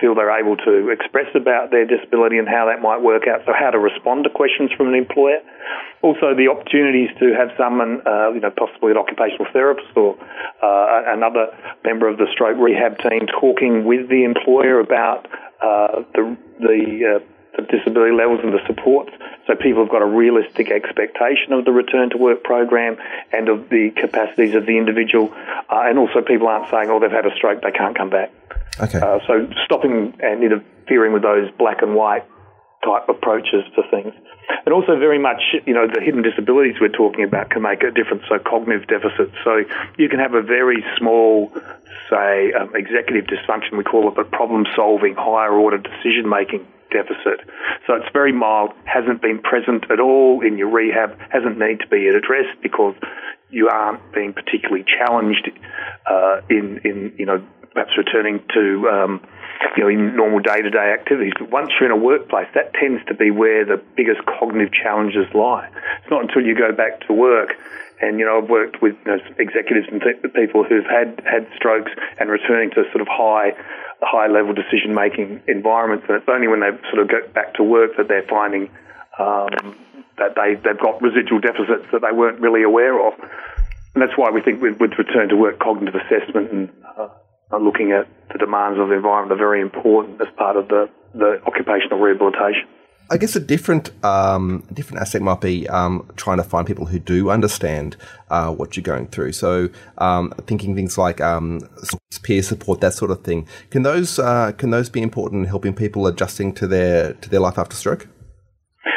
feel 0.00 0.14
they're 0.14 0.38
able 0.38 0.56
to 0.56 0.90
express 0.90 1.26
about 1.34 1.70
their 1.70 1.84
disability 1.84 2.38
and 2.38 2.48
how 2.48 2.66
that 2.66 2.80
might 2.80 3.02
work 3.02 3.26
out. 3.26 3.42
So 3.46 3.52
how 3.52 3.70
to 3.70 3.78
respond 3.78 4.24
to 4.24 4.30
questions 4.30 4.70
from 4.76 4.88
an 4.88 4.94
employer. 4.94 5.40
Also 6.02 6.34
the 6.34 6.48
opportunities 6.48 7.10
to 7.18 7.34
have 7.34 7.50
someone, 7.58 8.02
uh, 8.06 8.30
you 8.30 8.40
know, 8.40 8.50
possibly 8.54 8.92
an 8.92 8.98
occupational 8.98 9.46
therapist 9.52 9.90
or 9.96 10.16
uh, 10.62 11.02
another 11.10 11.50
member 11.84 12.08
of 12.08 12.18
the 12.18 12.26
stroke 12.32 12.58
rehab 12.58 12.98
team 12.98 13.26
talking 13.40 13.84
with 13.84 14.08
the 14.08 14.22
employer 14.22 14.78
about 14.78 15.26
uh, 15.60 16.06
the, 16.14 16.36
the, 16.60 17.18
uh, 17.18 17.24
the 17.56 17.62
disability 17.66 18.14
levels 18.14 18.38
and 18.44 18.54
the 18.54 18.62
supports. 18.68 19.10
So 19.48 19.56
people 19.56 19.82
have 19.82 19.90
got 19.90 20.02
a 20.02 20.06
realistic 20.06 20.70
expectation 20.70 21.52
of 21.52 21.64
the 21.64 21.72
return 21.72 22.10
to 22.10 22.18
work 22.18 22.44
program 22.44 22.98
and 23.32 23.48
of 23.48 23.68
the 23.68 23.90
capacities 23.90 24.54
of 24.54 24.66
the 24.66 24.78
individual. 24.78 25.34
Uh, 25.34 25.90
and 25.90 25.98
also 25.98 26.22
people 26.22 26.46
aren't 26.46 26.70
saying, 26.70 26.88
oh, 26.90 27.00
they've 27.00 27.10
had 27.10 27.26
a 27.26 27.34
stroke, 27.34 27.62
they 27.62 27.72
can't 27.72 27.96
come 27.96 28.10
back. 28.10 28.30
Okay. 28.80 28.98
Uh, 28.98 29.18
so 29.26 29.48
stopping 29.64 30.14
and 30.20 30.42
interfering 30.42 31.12
with 31.12 31.22
those 31.22 31.50
black 31.58 31.82
and 31.82 31.94
white 31.94 32.24
type 32.84 33.08
approaches 33.08 33.64
to 33.74 33.82
things. 33.90 34.14
And 34.64 34.72
also 34.72 34.98
very 34.98 35.18
much, 35.18 35.42
you 35.66 35.74
know, 35.74 35.86
the 35.86 36.00
hidden 36.00 36.22
disabilities 36.22 36.76
we're 36.80 36.88
talking 36.88 37.24
about 37.24 37.50
can 37.50 37.62
make 37.62 37.82
a 37.82 37.90
difference. 37.90 38.22
So 38.28 38.38
cognitive 38.38 38.86
deficits. 38.88 39.34
So 39.44 39.64
you 39.98 40.08
can 40.08 40.20
have 40.20 40.34
a 40.34 40.42
very 40.42 40.84
small, 40.96 41.52
say, 42.08 42.52
um, 42.52 42.74
executive 42.74 43.26
dysfunction, 43.26 43.76
we 43.76 43.84
call 43.84 44.08
it, 44.08 44.14
but 44.14 44.30
problem 44.30 44.64
solving, 44.76 45.14
higher 45.16 45.52
order 45.52 45.78
decision 45.78 46.28
making 46.28 46.66
deficit. 46.90 47.44
So 47.86 47.94
it's 47.94 48.08
very 48.12 48.32
mild, 48.32 48.72
hasn't 48.84 49.20
been 49.20 49.40
present 49.40 49.90
at 49.90 50.00
all 50.00 50.40
in 50.40 50.56
your 50.56 50.70
rehab, 50.70 51.18
hasn't 51.30 51.58
need 51.58 51.80
to 51.80 51.88
be 51.88 52.08
addressed 52.08 52.62
because 52.62 52.94
you 53.50 53.68
aren't 53.68 54.00
being 54.12 54.32
particularly 54.32 54.84
challenged 54.84 55.50
uh, 56.06 56.40
in, 56.48 56.80
in, 56.84 57.12
you 57.18 57.26
know, 57.26 57.44
perhaps 57.78 57.94
returning 57.96 58.42
to 58.50 58.90
um, 58.90 59.22
you 59.76 59.84
know 59.84 59.88
in 59.88 60.16
normal 60.16 60.40
day 60.40 60.60
to 60.62 60.70
day 60.70 60.90
activities. 60.90 61.32
But 61.38 61.50
once 61.50 61.70
you're 61.78 61.86
in 61.86 61.94
a 61.94 62.02
workplace, 62.02 62.48
that 62.54 62.74
tends 62.74 63.04
to 63.06 63.14
be 63.14 63.30
where 63.30 63.64
the 63.64 63.80
biggest 63.96 64.26
cognitive 64.26 64.74
challenges 64.74 65.30
lie. 65.32 65.70
It's 66.02 66.10
not 66.10 66.22
until 66.22 66.42
you 66.42 66.58
go 66.58 66.72
back 66.74 67.06
to 67.06 67.12
work. 67.12 67.54
And 68.00 68.18
you 68.18 68.26
know, 68.26 68.42
I've 68.42 68.50
worked 68.50 68.82
with 68.82 68.96
you 69.06 69.12
know, 69.12 69.18
executives 69.38 69.86
and 69.90 70.02
th- 70.02 70.34
people 70.34 70.64
who've 70.64 70.86
had 70.86 71.22
had 71.22 71.46
strokes 71.54 71.90
and 72.18 72.30
returning 72.30 72.70
to 72.70 72.82
sort 72.90 73.00
of 73.00 73.06
high, 73.06 73.54
high 74.02 74.26
level 74.26 74.54
decision 74.54 74.94
making 74.94 75.42
environments. 75.46 76.06
And 76.08 76.18
it's 76.18 76.28
only 76.28 76.48
when 76.48 76.60
they 76.60 76.70
sort 76.90 76.98
of 77.02 77.08
get 77.08 77.32
back 77.32 77.54
to 77.54 77.62
work 77.62 77.96
that 77.96 78.08
they're 78.08 78.26
finding 78.26 78.70
um, 79.18 79.78
that 80.18 80.34
they 80.34 80.54
they've 80.54 80.78
got 80.82 81.02
residual 81.02 81.38
deficits 81.38 81.86
that 81.94 82.02
they 82.02 82.14
weren't 82.14 82.40
really 82.40 82.62
aware 82.62 82.98
of. 83.06 83.14
And 83.94 84.02
that's 84.02 84.18
why 84.18 84.30
we 84.30 84.42
think 84.42 84.62
we 84.62 84.70
would 84.70 84.98
return 84.98 85.28
to 85.30 85.36
work 85.36 85.58
cognitive 85.58 85.94
assessment 85.94 86.50
and 86.50 86.70
uh, 87.52 87.58
looking 87.58 87.92
at 87.92 88.06
the 88.32 88.38
demands 88.38 88.78
of 88.78 88.88
the 88.88 88.94
environment 88.94 89.32
are 89.32 89.42
very 89.42 89.60
important 89.60 90.20
as 90.20 90.28
part 90.36 90.56
of 90.56 90.68
the, 90.68 90.88
the 91.14 91.40
occupational 91.46 91.98
rehabilitation. 91.98 92.68
I 93.10 93.16
guess 93.16 93.34
a 93.36 93.40
different 93.40 93.90
um, 94.04 94.64
different 94.72 95.00
aspect 95.00 95.24
might 95.24 95.40
be 95.40 95.66
um, 95.68 96.10
trying 96.16 96.36
to 96.36 96.42
find 96.44 96.66
people 96.66 96.84
who 96.84 96.98
do 96.98 97.30
understand 97.30 97.96
uh, 98.28 98.52
what 98.52 98.76
you're 98.76 98.82
going 98.82 99.06
through. 99.06 99.32
So, 99.32 99.70
um, 99.96 100.34
thinking 100.46 100.74
things 100.74 100.98
like 100.98 101.18
um, 101.22 101.60
peer 102.22 102.42
support, 102.42 102.82
that 102.82 102.92
sort 102.92 103.10
of 103.10 103.24
thing. 103.24 103.48
Can 103.70 103.82
those 103.82 104.18
uh, 104.18 104.52
can 104.52 104.70
those 104.70 104.90
be 104.90 105.00
important 105.00 105.44
in 105.44 105.48
helping 105.48 105.72
people 105.72 106.06
adjusting 106.06 106.52
to 106.54 106.66
their 106.66 107.14
to 107.14 107.30
their 107.30 107.40
life 107.40 107.58
after 107.58 107.74
stroke? 107.74 108.08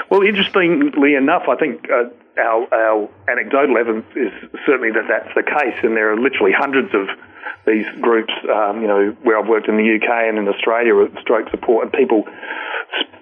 Well, 0.10 0.24
interestingly 0.24 1.16
enough, 1.16 1.44
I 1.48 1.56
think 1.56 1.88
uh, 1.90 2.10
our, 2.38 2.74
our 2.74 3.10
anecdotal 3.30 3.78
evidence 3.78 4.08
is 4.14 4.32
certainly 4.66 4.92
that 4.92 5.08
that's 5.08 5.34
the 5.36 5.44
case, 5.44 5.80
and 5.84 5.96
there 5.96 6.12
are 6.12 6.20
literally 6.20 6.52
hundreds 6.52 6.94
of 6.94 7.08
these 7.66 7.86
groups, 8.02 8.34
um, 8.50 8.82
you 8.82 8.88
know, 8.88 9.16
where 9.24 9.38
I've 9.38 9.48
worked 9.48 9.68
in 9.68 9.78
the 9.78 9.88
UK 9.96 10.10
and 10.30 10.38
in 10.38 10.48
Australia 10.48 10.96
with 10.96 11.14
stroke 11.22 11.50
support, 11.50 11.86
and 11.86 11.94
people 11.94 12.26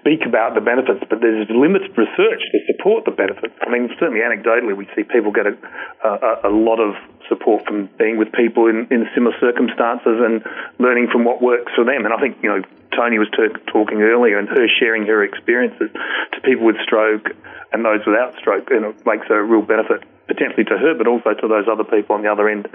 speak 0.00 0.24
about 0.26 0.54
the 0.54 0.60
benefits, 0.60 1.04
but 1.08 1.20
there's 1.20 1.46
limited 1.50 1.92
research 1.96 2.40
to 2.40 2.58
support 2.72 3.04
the 3.04 3.10
benefits. 3.10 3.54
I 3.60 3.68
mean, 3.70 3.88
certainly 4.00 4.20
anecdotally, 4.20 4.76
we 4.76 4.88
see 4.96 5.04
people 5.04 5.30
get 5.30 5.46
a, 5.46 5.54
a, 6.02 6.48
a 6.48 6.52
lot 6.52 6.80
of 6.80 6.96
support 7.28 7.64
from 7.66 7.88
being 7.98 8.16
with 8.18 8.32
people 8.32 8.66
in, 8.66 8.88
in 8.90 9.06
similar 9.14 9.36
circumstances 9.38 10.18
and 10.18 10.42
learning 10.78 11.08
from 11.12 11.24
what 11.24 11.40
works 11.40 11.72
for 11.76 11.84
them. 11.84 12.04
And 12.04 12.12
I 12.12 12.18
think, 12.18 12.38
you 12.42 12.48
know, 12.48 12.62
Tony 12.96 13.18
was 13.18 13.28
t- 13.30 13.54
talking 13.70 14.02
earlier 14.02 14.38
and 14.38 14.48
her 14.48 14.66
sharing 14.66 15.06
her 15.06 15.22
experiences 15.22 15.90
to 16.32 16.40
people 16.42 16.66
with 16.66 16.76
stroke 16.82 17.30
and 17.72 17.84
those 17.84 18.00
without 18.04 18.34
stroke, 18.36 18.68
you 18.70 18.80
know, 18.80 18.94
makes 19.06 19.26
a 19.30 19.40
real 19.40 19.62
benefit 19.62 20.02
potentially 20.30 20.64
to 20.64 20.78
her, 20.78 20.94
but 20.94 21.08
also 21.08 21.34
to 21.34 21.48
those 21.48 21.66
other 21.66 21.82
people 21.82 22.14
on 22.14 22.22
the 22.22 22.30
other 22.30 22.48
end 22.48 22.66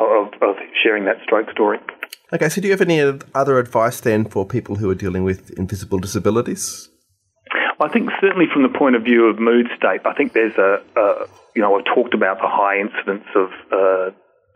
of, 0.00 0.26
of 0.42 0.56
sharing 0.82 1.04
that 1.04 1.22
stroke 1.22 1.48
story. 1.52 1.78
Okay, 2.32 2.48
so 2.48 2.60
do 2.60 2.66
you 2.66 2.72
have 2.72 2.82
any 2.82 3.00
other 3.34 3.58
advice 3.58 4.00
then 4.00 4.24
for 4.24 4.44
people 4.44 4.76
who 4.76 4.90
are 4.90 4.96
dealing 4.96 5.22
with 5.22 5.50
invisible 5.56 5.98
disabilities? 5.98 6.88
I 7.78 7.88
think 7.88 8.10
certainly 8.20 8.46
from 8.52 8.62
the 8.64 8.76
point 8.76 8.96
of 8.96 9.02
view 9.04 9.26
of 9.26 9.38
mood 9.38 9.66
state, 9.76 10.00
I 10.04 10.14
think 10.14 10.32
there's 10.32 10.56
a, 10.56 10.82
a 10.96 11.26
you 11.54 11.62
know, 11.62 11.76
I've 11.78 11.84
talked 11.84 12.14
about 12.14 12.38
the 12.38 12.48
high 12.48 12.80
incidence 12.80 13.28
of 13.36 13.48
uh, 13.70 14.10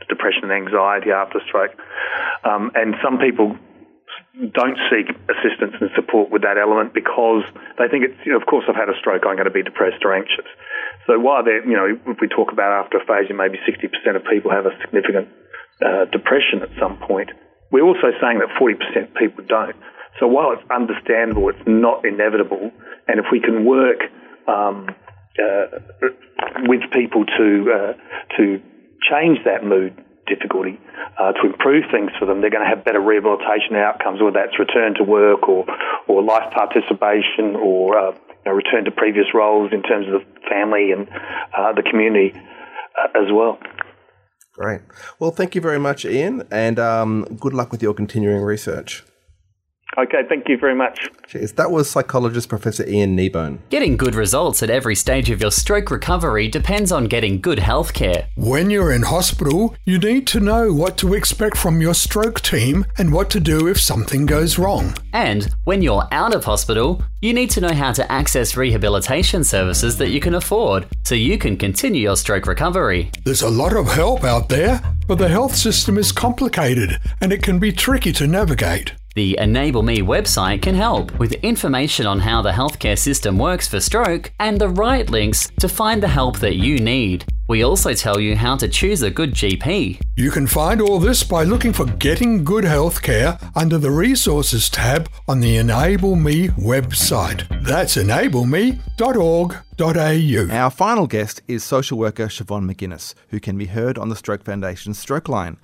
depression 0.08 0.50
and 0.50 0.52
anxiety 0.52 1.12
after 1.12 1.38
stroke, 1.46 1.76
um, 2.44 2.72
and 2.74 2.96
some 3.04 3.18
people 3.18 3.56
don't 4.52 4.78
seek 4.88 5.12
assistance 5.28 5.74
and 5.80 5.90
support 5.94 6.30
with 6.30 6.42
that 6.42 6.56
element 6.56 6.94
because 6.94 7.44
they 7.78 7.88
think 7.88 8.04
it's, 8.04 8.16
you 8.24 8.32
know, 8.32 8.38
of 8.38 8.46
course, 8.46 8.64
I've 8.68 8.76
had 8.76 8.88
a 8.88 8.98
stroke, 8.98 9.22
I'm 9.26 9.36
going 9.36 9.50
to 9.50 9.52
be 9.52 9.62
depressed 9.62 10.02
or 10.04 10.14
anxious. 10.14 10.48
So 11.06 11.18
while 11.18 11.44
they're, 11.44 11.64
you 11.64 11.76
know, 11.76 11.98
if 12.06 12.18
we 12.20 12.28
talk 12.28 12.52
about 12.52 12.84
after 12.84 12.98
aphasia, 12.98 13.34
maybe 13.34 13.58
60% 13.66 14.16
of 14.16 14.22
people 14.30 14.50
have 14.50 14.66
a 14.66 14.74
significant 14.84 15.28
uh, 15.84 16.04
depression 16.12 16.62
at 16.62 16.70
some 16.78 16.98
point. 16.98 17.30
We're 17.72 17.84
also 17.84 18.10
saying 18.20 18.40
that 18.40 18.50
40% 18.60 19.14
people 19.14 19.44
don't. 19.46 19.76
So 20.18 20.26
while 20.26 20.52
it's 20.52 20.62
understandable, 20.70 21.48
it's 21.48 21.66
not 21.66 22.04
inevitable. 22.04 22.70
And 23.08 23.18
if 23.18 23.26
we 23.32 23.40
can 23.40 23.64
work 23.64 24.00
um, 24.46 24.88
uh, 25.38 25.78
with 26.66 26.82
people 26.92 27.24
to 27.24 27.72
uh, 27.72 27.92
to 28.36 28.60
change 29.08 29.38
that 29.44 29.64
mood 29.64 29.96
difficulty, 30.26 30.78
uh, 31.18 31.32
to 31.32 31.46
improve 31.46 31.84
things 31.90 32.10
for 32.18 32.26
them, 32.26 32.40
they're 32.40 32.50
going 32.50 32.62
to 32.62 32.68
have 32.68 32.84
better 32.84 33.00
rehabilitation 33.00 33.74
outcomes, 33.76 34.20
whether 34.20 34.38
that's 34.38 34.58
return 34.58 34.94
to 34.94 35.04
work 35.04 35.48
or 35.48 35.64
or 36.08 36.22
life 36.22 36.52
participation 36.52 37.56
or 37.56 37.96
uh, 37.96 38.12
know, 38.46 38.52
return 38.52 38.84
to 38.84 38.90
previous 38.90 39.26
roles 39.34 39.72
in 39.72 39.82
terms 39.82 40.06
of 40.06 40.20
the 40.20 40.40
family 40.48 40.92
and 40.92 41.08
uh, 41.56 41.72
the 41.72 41.82
community 41.82 42.32
uh, 42.34 43.18
as 43.18 43.30
well. 43.32 43.58
Great. 44.52 44.80
Well, 45.18 45.30
thank 45.30 45.54
you 45.54 45.60
very 45.60 45.78
much, 45.78 46.04
Ian, 46.04 46.42
and 46.50 46.78
um, 46.78 47.24
good 47.40 47.54
luck 47.54 47.70
with 47.72 47.82
your 47.82 47.94
continuing 47.94 48.42
research. 48.42 49.04
Okay, 49.98 50.22
thank 50.28 50.48
you 50.48 50.56
very 50.56 50.74
much. 50.74 51.08
Cheers. 51.26 51.52
That 51.54 51.72
was 51.72 51.90
psychologist 51.90 52.48
Professor 52.48 52.88
Ian 52.88 53.16
Kneebone. 53.16 53.58
Getting 53.70 53.96
good 53.96 54.14
results 54.14 54.62
at 54.62 54.70
every 54.70 54.94
stage 54.94 55.30
of 55.30 55.40
your 55.40 55.50
stroke 55.50 55.90
recovery 55.90 56.46
depends 56.48 56.92
on 56.92 57.06
getting 57.06 57.40
good 57.40 57.58
health 57.58 57.92
care. 57.92 58.28
When 58.36 58.70
you're 58.70 58.92
in 58.92 59.02
hospital, 59.02 59.74
you 59.84 59.98
need 59.98 60.28
to 60.28 60.40
know 60.40 60.72
what 60.72 60.96
to 60.98 61.14
expect 61.14 61.56
from 61.56 61.80
your 61.80 61.94
stroke 61.94 62.40
team 62.40 62.86
and 62.98 63.12
what 63.12 63.30
to 63.30 63.40
do 63.40 63.66
if 63.66 63.80
something 63.80 64.26
goes 64.26 64.58
wrong. 64.58 64.94
And 65.12 65.52
when 65.64 65.82
you're 65.82 66.06
out 66.12 66.34
of 66.34 66.44
hospital, 66.44 67.02
you 67.20 67.34
need 67.34 67.50
to 67.50 67.60
know 67.60 67.74
how 67.74 67.92
to 67.92 68.10
access 68.12 68.56
rehabilitation 68.56 69.42
services 69.42 69.98
that 69.98 70.10
you 70.10 70.20
can 70.20 70.34
afford 70.34 70.86
so 71.04 71.14
you 71.16 71.36
can 71.36 71.56
continue 71.56 72.02
your 72.02 72.16
stroke 72.16 72.46
recovery. 72.46 73.10
There's 73.24 73.42
a 73.42 73.50
lot 73.50 73.76
of 73.76 73.88
help 73.92 74.22
out 74.22 74.48
there, 74.48 74.80
but 75.08 75.18
the 75.18 75.28
health 75.28 75.56
system 75.56 75.98
is 75.98 76.12
complicated 76.12 77.00
and 77.20 77.32
it 77.32 77.42
can 77.42 77.58
be 77.58 77.72
tricky 77.72 78.12
to 78.12 78.26
navigate. 78.28 78.92
The 79.16 79.36
Enable 79.40 79.82
Me 79.82 80.02
website 80.02 80.62
can 80.62 80.76
help 80.76 81.18
with 81.18 81.32
information 81.42 82.06
on 82.06 82.20
how 82.20 82.42
the 82.42 82.52
healthcare 82.52 82.96
system 82.96 83.38
works 83.38 83.66
for 83.66 83.80
stroke 83.80 84.30
and 84.38 84.60
the 84.60 84.68
right 84.68 85.10
links 85.10 85.50
to 85.58 85.68
find 85.68 86.00
the 86.00 86.06
help 86.06 86.38
that 86.38 86.54
you 86.54 86.78
need. 86.78 87.24
We 87.48 87.64
also 87.64 87.92
tell 87.92 88.20
you 88.20 88.36
how 88.36 88.54
to 88.58 88.68
choose 88.68 89.02
a 89.02 89.10
good 89.10 89.34
GP. 89.34 90.00
You 90.14 90.30
can 90.30 90.46
find 90.46 90.80
all 90.80 91.00
this 91.00 91.24
by 91.24 91.42
looking 91.42 91.72
for 91.72 91.86
Getting 91.86 92.44
Good 92.44 92.62
Healthcare 92.62 93.50
under 93.56 93.78
the 93.78 93.90
Resources 93.90 94.70
tab 94.70 95.10
on 95.26 95.40
the 95.40 95.56
Enable 95.56 96.14
Me 96.14 96.46
website. 96.50 97.48
That's 97.64 97.96
enableme.org.au. 97.96 100.56
Our 100.56 100.70
final 100.70 101.08
guest 101.08 101.42
is 101.48 101.64
social 101.64 101.98
worker 101.98 102.28
Siobhan 102.28 102.72
McGuinness, 102.72 103.14
who 103.30 103.40
can 103.40 103.58
be 103.58 103.66
heard 103.66 103.98
on 103.98 104.08
the 104.08 104.14
Stroke 104.14 104.44
Foundation's 104.44 105.00
Stroke 105.00 105.28
Line. 105.28 105.56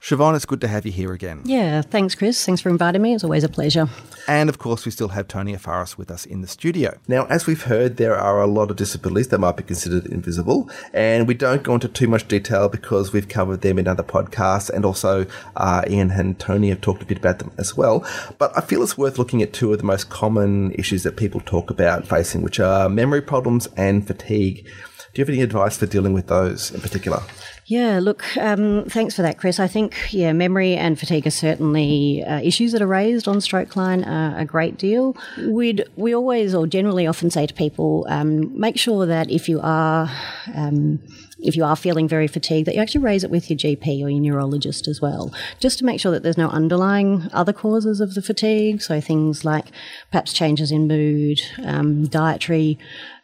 Siobhan, 0.00 0.34
it's 0.34 0.46
good 0.46 0.62
to 0.62 0.68
have 0.68 0.86
you 0.86 0.92
here 0.92 1.12
again. 1.12 1.42
Yeah, 1.44 1.82
thanks, 1.82 2.14
Chris. 2.14 2.44
Thanks 2.44 2.62
for 2.62 2.70
inviting 2.70 3.02
me. 3.02 3.14
It's 3.14 3.22
always 3.22 3.44
a 3.44 3.50
pleasure. 3.50 3.86
And 4.26 4.48
of 4.48 4.58
course, 4.58 4.86
we 4.86 4.92
still 4.92 5.08
have 5.08 5.28
Tony 5.28 5.54
Afaris 5.54 5.98
with 5.98 6.10
us 6.10 6.24
in 6.24 6.40
the 6.40 6.48
studio. 6.48 6.98
Now, 7.06 7.26
as 7.26 7.46
we've 7.46 7.64
heard, 7.64 7.98
there 7.98 8.16
are 8.16 8.40
a 8.40 8.46
lot 8.46 8.70
of 8.70 8.76
disabilities 8.76 9.28
that 9.28 9.38
might 9.38 9.58
be 9.58 9.62
considered 9.62 10.06
invisible, 10.06 10.70
and 10.94 11.28
we 11.28 11.34
don't 11.34 11.62
go 11.62 11.74
into 11.74 11.86
too 11.86 12.08
much 12.08 12.26
detail 12.28 12.70
because 12.70 13.12
we've 13.12 13.28
covered 13.28 13.60
them 13.60 13.78
in 13.78 13.86
other 13.86 14.02
podcasts, 14.02 14.70
and 14.70 14.86
also 14.86 15.26
uh, 15.56 15.82
Ian 15.86 16.12
and 16.12 16.38
Tony 16.38 16.70
have 16.70 16.80
talked 16.80 17.02
a 17.02 17.06
bit 17.06 17.18
about 17.18 17.38
them 17.38 17.52
as 17.58 17.76
well. 17.76 18.02
But 18.38 18.56
I 18.56 18.62
feel 18.62 18.82
it's 18.82 18.96
worth 18.96 19.18
looking 19.18 19.42
at 19.42 19.52
two 19.52 19.70
of 19.70 19.78
the 19.78 19.84
most 19.84 20.08
common 20.08 20.72
issues 20.72 21.02
that 21.02 21.18
people 21.18 21.40
talk 21.40 21.68
about 21.68 22.06
facing, 22.06 22.40
which 22.40 22.58
are 22.58 22.88
memory 22.88 23.20
problems 23.20 23.68
and 23.76 24.06
fatigue. 24.06 24.66
Do 25.12 25.20
you 25.20 25.24
have 25.24 25.28
any 25.32 25.42
advice 25.42 25.76
for 25.76 25.86
dealing 25.86 26.12
with 26.12 26.28
those 26.28 26.70
in 26.70 26.80
particular? 26.80 27.22
Yeah, 27.66 28.00
look, 28.00 28.24
um, 28.36 28.84
thanks 28.88 29.14
for 29.14 29.22
that, 29.22 29.38
Chris. 29.38 29.60
I 29.60 29.68
think, 29.68 30.12
yeah, 30.12 30.32
memory 30.32 30.74
and 30.74 30.98
fatigue 30.98 31.26
are 31.26 31.30
certainly 31.30 32.22
uh, 32.24 32.40
issues 32.40 32.72
that 32.72 32.82
are 32.82 32.86
raised 32.86 33.28
on 33.28 33.40
Stroke 33.40 33.76
Line 33.76 34.02
uh, 34.02 34.34
a 34.36 34.44
great 34.44 34.76
deal. 34.76 35.16
We'd, 35.38 35.84
we 35.96 36.14
always 36.14 36.54
or 36.54 36.66
generally 36.66 37.06
often 37.06 37.30
say 37.30 37.46
to 37.46 37.54
people, 37.54 38.06
um, 38.08 38.58
make 38.58 38.76
sure 38.76 39.06
that 39.06 39.30
if 39.30 39.48
you 39.48 39.60
are 39.62 40.10
um, 40.54 41.00
if 41.42 41.56
you 41.56 41.64
are 41.64 41.76
feeling 41.76 42.06
very 42.08 42.26
fatigued, 42.26 42.66
that 42.66 42.74
you 42.74 42.80
actually 42.80 43.02
raise 43.02 43.24
it 43.24 43.30
with 43.30 43.50
your 43.50 43.58
GP 43.58 44.04
or 44.04 44.10
your 44.10 44.20
neurologist 44.20 44.86
as 44.88 45.00
well, 45.00 45.32
just 45.58 45.78
to 45.78 45.84
make 45.84 46.00
sure 46.00 46.12
that 46.12 46.22
there's 46.22 46.36
no 46.36 46.48
underlying 46.48 47.28
other 47.32 47.52
causes 47.52 48.00
of 48.00 48.14
the 48.14 48.22
fatigue. 48.22 48.82
So 48.82 49.00
things 49.00 49.44
like 49.44 49.66
perhaps 50.10 50.32
changes 50.32 50.70
in 50.70 50.86
mood, 50.86 51.40
um, 51.64 52.06
dietary 52.06 52.78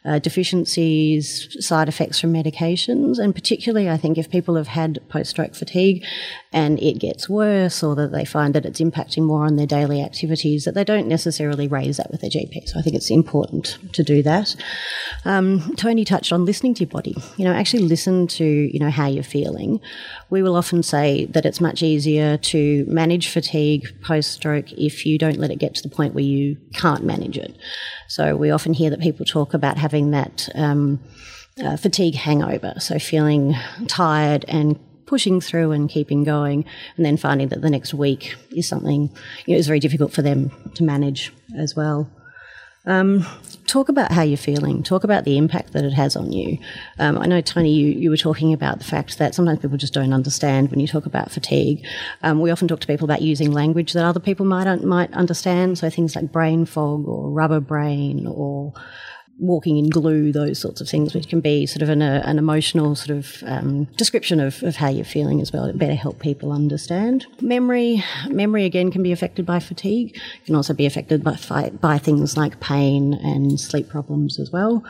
uh, 0.07 0.19
deficiencies, 0.19 1.55
side 1.59 1.89
effects 1.89 2.19
from 2.19 2.33
medications, 2.33 3.19
and 3.19 3.35
particularly, 3.35 3.89
I 3.89 3.97
think 3.97 4.17
if 4.17 4.29
people 4.29 4.55
have 4.55 4.67
had 4.67 4.99
post-stroke 5.09 5.53
fatigue 5.53 6.05
and 6.53 6.79
it 6.79 6.99
gets 6.99 7.27
worse, 7.27 7.83
or 7.83 7.93
that 7.95 8.11
they 8.13 8.23
find 8.23 8.55
that 8.55 8.65
it's 8.65 8.79
impacting 8.79 9.23
more 9.23 9.45
on 9.45 9.57
their 9.57 9.67
daily 9.67 10.01
activities, 10.01 10.63
that 10.63 10.75
they 10.75 10.85
don't 10.85 11.07
necessarily 11.07 11.67
raise 11.67 11.97
that 11.97 12.09
with 12.09 12.21
their 12.21 12.29
GP. 12.29 12.69
So 12.69 12.79
I 12.79 12.81
think 12.81 12.95
it's 12.95 13.11
important 13.11 13.77
to 13.93 14.03
do 14.03 14.23
that. 14.23 14.55
Um, 15.25 15.75
Tony 15.75 16.05
touched 16.05 16.31
on 16.31 16.45
listening 16.45 16.73
to 16.75 16.85
your 16.85 16.89
body. 16.89 17.15
You 17.35 17.43
know, 17.43 17.53
actually 17.53 17.83
listen 17.83 18.27
to 18.27 18.45
you 18.45 18.79
know 18.79 18.89
how 18.89 19.07
you're 19.07 19.23
feeling. 19.23 19.81
We 20.29 20.41
will 20.41 20.55
often 20.55 20.83
say 20.83 21.25
that 21.27 21.45
it's 21.45 21.61
much 21.61 21.81
easier 21.81 22.37
to 22.37 22.85
manage 22.87 23.29
fatigue 23.29 23.87
post-stroke 24.01 24.73
if 24.73 25.05
you 25.05 25.17
don't 25.17 25.37
let 25.37 25.51
it 25.51 25.59
get 25.59 25.75
to 25.75 25.83
the 25.87 25.93
point 25.95 26.13
where 26.13 26.23
you 26.23 26.57
can't 26.73 27.03
manage 27.03 27.37
it. 27.37 27.55
So 28.07 28.35
we 28.35 28.51
often 28.51 28.73
hear 28.73 28.89
that 28.89 28.99
people 28.99 29.25
talk 29.25 29.53
about 29.53 29.77
having 29.77 30.11
that 30.11 30.49
um, 30.55 30.99
uh, 31.63 31.77
fatigue 31.77 32.15
hangover, 32.15 32.73
so 32.79 32.99
feeling 32.99 33.55
tired 33.87 34.43
and 34.47 34.77
pushing 35.05 35.39
through 35.39 35.71
and 35.71 35.89
keeping 35.89 36.25
going, 36.25 36.65
and 36.97 37.05
then 37.05 37.15
finding 37.15 37.47
that 37.47 37.61
the 37.61 37.69
next 37.69 37.93
week 37.93 38.35
is 38.51 38.67
something 38.67 39.09
you 39.45 39.53
know, 39.53 39.57
is 39.57 39.67
very 39.67 39.79
difficult 39.79 40.11
for 40.11 40.21
them 40.21 40.51
to 40.75 40.83
manage 40.83 41.31
as 41.57 41.75
well. 41.75 42.09
Um, 42.87 43.25
talk 43.67 43.89
about 43.89 44.11
how 44.11 44.21
you're 44.21 44.37
feeling. 44.37 44.81
Talk 44.81 45.03
about 45.03 45.25
the 45.25 45.37
impact 45.37 45.73
that 45.73 45.83
it 45.83 45.93
has 45.93 46.15
on 46.15 46.31
you. 46.31 46.57
Um, 46.99 47.17
I 47.17 47.25
know, 47.25 47.41
Tony, 47.41 47.71
you, 47.71 47.87
you 47.87 48.09
were 48.09 48.17
talking 48.17 48.53
about 48.53 48.79
the 48.79 48.85
fact 48.85 49.17
that 49.17 49.35
sometimes 49.35 49.59
people 49.59 49.77
just 49.77 49.93
don't 49.93 50.13
understand 50.13 50.71
when 50.71 50.79
you 50.79 50.87
talk 50.87 51.05
about 51.05 51.29
fatigue. 51.29 51.85
Um, 52.23 52.39
we 52.39 52.49
often 52.49 52.67
talk 52.67 52.79
to 52.79 52.87
people 52.87 53.05
about 53.05 53.21
using 53.21 53.51
language 53.51 53.93
that 53.93 54.05
other 54.05 54.21
people 54.21 54.45
might 54.45 54.73
might 54.83 55.11
understand. 55.13 55.77
So 55.77 55.89
things 55.89 56.15
like 56.15 56.31
brain 56.31 56.65
fog 56.65 57.07
or 57.07 57.29
rubber 57.29 57.59
brain 57.59 58.25
or 58.25 58.73
walking 59.39 59.77
in 59.77 59.89
glue, 59.89 60.31
those 60.31 60.59
sorts 60.59 60.81
of 60.81 60.89
things, 60.89 61.13
which 61.13 61.29
can 61.29 61.39
be 61.39 61.65
sort 61.65 61.81
of 61.81 61.89
an, 61.89 62.01
uh, 62.01 62.21
an 62.25 62.37
emotional 62.37 62.95
sort 62.95 63.17
of 63.17 63.43
um, 63.45 63.85
description 63.95 64.39
of, 64.39 64.63
of 64.63 64.75
how 64.75 64.89
you're 64.89 65.05
feeling 65.05 65.41
as 65.41 65.53
well. 65.53 65.65
It 65.65 65.77
better 65.77 65.95
help 65.95 66.19
people 66.19 66.51
understand. 66.51 67.27
Memory, 67.41 68.03
memory 68.29 68.65
again 68.65 68.91
can 68.91 69.03
be 69.03 69.11
affected 69.11 69.45
by 69.45 69.59
fatigue. 69.59 70.19
Can 70.45 70.55
also 70.55 70.73
be 70.73 70.85
affected 70.85 71.23
by, 71.23 71.69
by 71.81 71.97
things 71.97 72.35
like 72.35 72.59
pain 72.59 73.13
and 73.13 73.59
sleep 73.59 73.89
problems 73.89 74.39
as 74.39 74.51
well. 74.51 74.83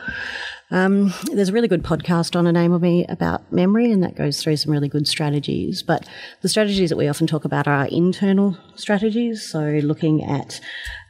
Um, 0.70 1.14
there's 1.32 1.48
a 1.48 1.52
really 1.52 1.68
good 1.68 1.82
podcast 1.82 2.36
on 2.36 2.46
Enable 2.46 2.78
Me 2.78 3.06
about 3.08 3.50
memory, 3.50 3.90
and 3.90 4.02
that 4.02 4.16
goes 4.16 4.42
through 4.42 4.56
some 4.58 4.72
really 4.72 4.88
good 4.88 5.08
strategies. 5.08 5.82
But 5.82 6.06
the 6.42 6.48
strategies 6.48 6.90
that 6.90 6.96
we 6.96 7.08
often 7.08 7.26
talk 7.26 7.44
about 7.46 7.66
are 7.66 7.86
internal 7.86 8.58
strategies, 8.74 9.42
so 9.42 9.60
looking 9.82 10.22
at 10.24 10.60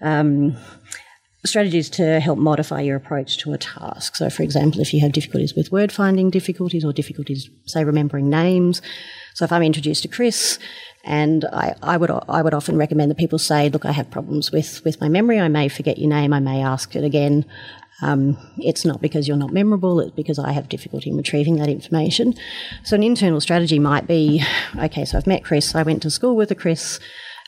um, 0.00 0.56
strategies 1.46 1.88
to 1.90 2.20
help 2.20 2.38
modify 2.38 2.80
your 2.80 2.96
approach 2.96 3.38
to 3.38 3.52
a 3.52 3.58
task. 3.58 4.16
So, 4.16 4.28
for 4.28 4.42
example, 4.42 4.80
if 4.80 4.92
you 4.92 5.00
have 5.00 5.12
difficulties 5.12 5.54
with 5.54 5.70
word 5.70 5.92
finding 5.92 6.30
difficulties 6.30 6.84
or 6.84 6.92
difficulties, 6.92 7.48
say, 7.64 7.84
remembering 7.84 8.28
names. 8.28 8.82
So, 9.34 9.44
if 9.44 9.52
I'm 9.52 9.62
introduced 9.62 10.02
to 10.02 10.08
Chris, 10.08 10.58
and 11.04 11.44
I, 11.52 11.74
I 11.82 11.96
would 11.96 12.10
I 12.28 12.42
would 12.42 12.54
often 12.54 12.76
recommend 12.76 13.10
that 13.10 13.18
people 13.18 13.38
say, 13.38 13.68
"Look, 13.68 13.84
I 13.84 13.92
have 13.92 14.10
problems 14.10 14.50
with 14.50 14.84
with 14.84 15.00
my 15.00 15.08
memory. 15.08 15.38
I 15.38 15.48
may 15.48 15.68
forget 15.68 15.98
your 15.98 16.10
name. 16.10 16.32
I 16.32 16.40
may 16.40 16.62
ask 16.62 16.94
it 16.96 17.04
again. 17.04 17.44
Um, 18.00 18.36
it's 18.58 18.84
not 18.84 19.00
because 19.00 19.26
you're 19.26 19.36
not 19.36 19.52
memorable, 19.52 19.98
it's 19.98 20.14
because 20.14 20.38
I 20.38 20.52
have 20.52 20.68
difficulty 20.68 21.10
in 21.10 21.16
retrieving 21.16 21.56
that 21.56 21.68
information. 21.68 22.34
So, 22.84 22.94
an 22.94 23.02
internal 23.02 23.40
strategy 23.40 23.80
might 23.80 24.06
be 24.06 24.42
okay, 24.78 25.04
so 25.04 25.18
I've 25.18 25.26
met 25.26 25.44
Chris, 25.44 25.74
I 25.74 25.82
went 25.82 26.02
to 26.02 26.10
school 26.10 26.36
with 26.36 26.50
a 26.52 26.54
Chris, 26.54 27.00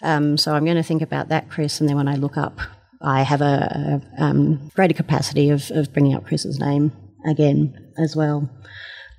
um, 0.02 0.36
so 0.36 0.54
I'm 0.54 0.64
going 0.64 0.76
to 0.76 0.82
think 0.82 1.02
about 1.02 1.28
that 1.28 1.50
Chris, 1.50 1.78
and 1.78 1.88
then 1.88 1.96
when 1.96 2.08
I 2.08 2.16
look 2.16 2.36
up, 2.36 2.58
I 3.00 3.22
have 3.22 3.40
a, 3.40 4.02
a 4.18 4.22
um, 4.22 4.70
greater 4.74 4.94
capacity 4.94 5.50
of, 5.50 5.70
of 5.70 5.92
bringing 5.92 6.14
up 6.14 6.26
Chris's 6.26 6.58
name 6.58 6.92
again 7.26 7.92
as 7.98 8.14
well. 8.14 8.48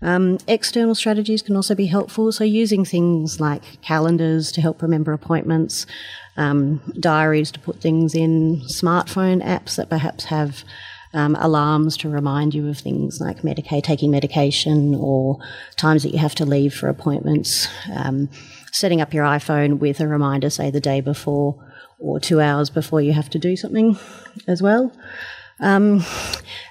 Um, 0.03 0.39
external 0.47 0.95
strategies 0.95 1.41
can 1.41 1.55
also 1.55 1.75
be 1.75 1.85
helpful. 1.85 2.31
So, 2.31 2.43
using 2.43 2.85
things 2.85 3.39
like 3.39 3.81
calendars 3.81 4.51
to 4.53 4.61
help 4.61 4.81
remember 4.81 5.13
appointments, 5.13 5.85
um, 6.37 6.81
diaries 6.99 7.51
to 7.51 7.59
put 7.59 7.81
things 7.81 8.15
in, 8.15 8.61
smartphone 8.61 9.43
apps 9.43 9.75
that 9.75 9.89
perhaps 9.89 10.25
have 10.25 10.63
um, 11.13 11.35
alarms 11.39 11.97
to 11.97 12.09
remind 12.09 12.55
you 12.55 12.67
of 12.67 12.79
things 12.79 13.19
like 13.19 13.43
medica- 13.43 13.81
taking 13.81 14.09
medication 14.09 14.95
or 14.95 15.37
times 15.75 16.03
that 16.03 16.13
you 16.13 16.19
have 16.19 16.35
to 16.35 16.45
leave 16.45 16.73
for 16.73 16.89
appointments. 16.89 17.67
Um, 17.93 18.29
setting 18.71 19.01
up 19.01 19.13
your 19.13 19.25
iPhone 19.25 19.79
with 19.79 19.99
a 19.99 20.07
reminder, 20.07 20.49
say 20.49 20.71
the 20.71 20.79
day 20.79 21.01
before 21.01 21.63
or 22.01 22.19
two 22.19 22.41
hours 22.41 22.69
before 22.69 23.01
you 23.01 23.13
have 23.13 23.29
to 23.29 23.39
do 23.39 23.55
something 23.55 23.97
as 24.47 24.61
well. 24.61 24.93
Um, 25.59 26.03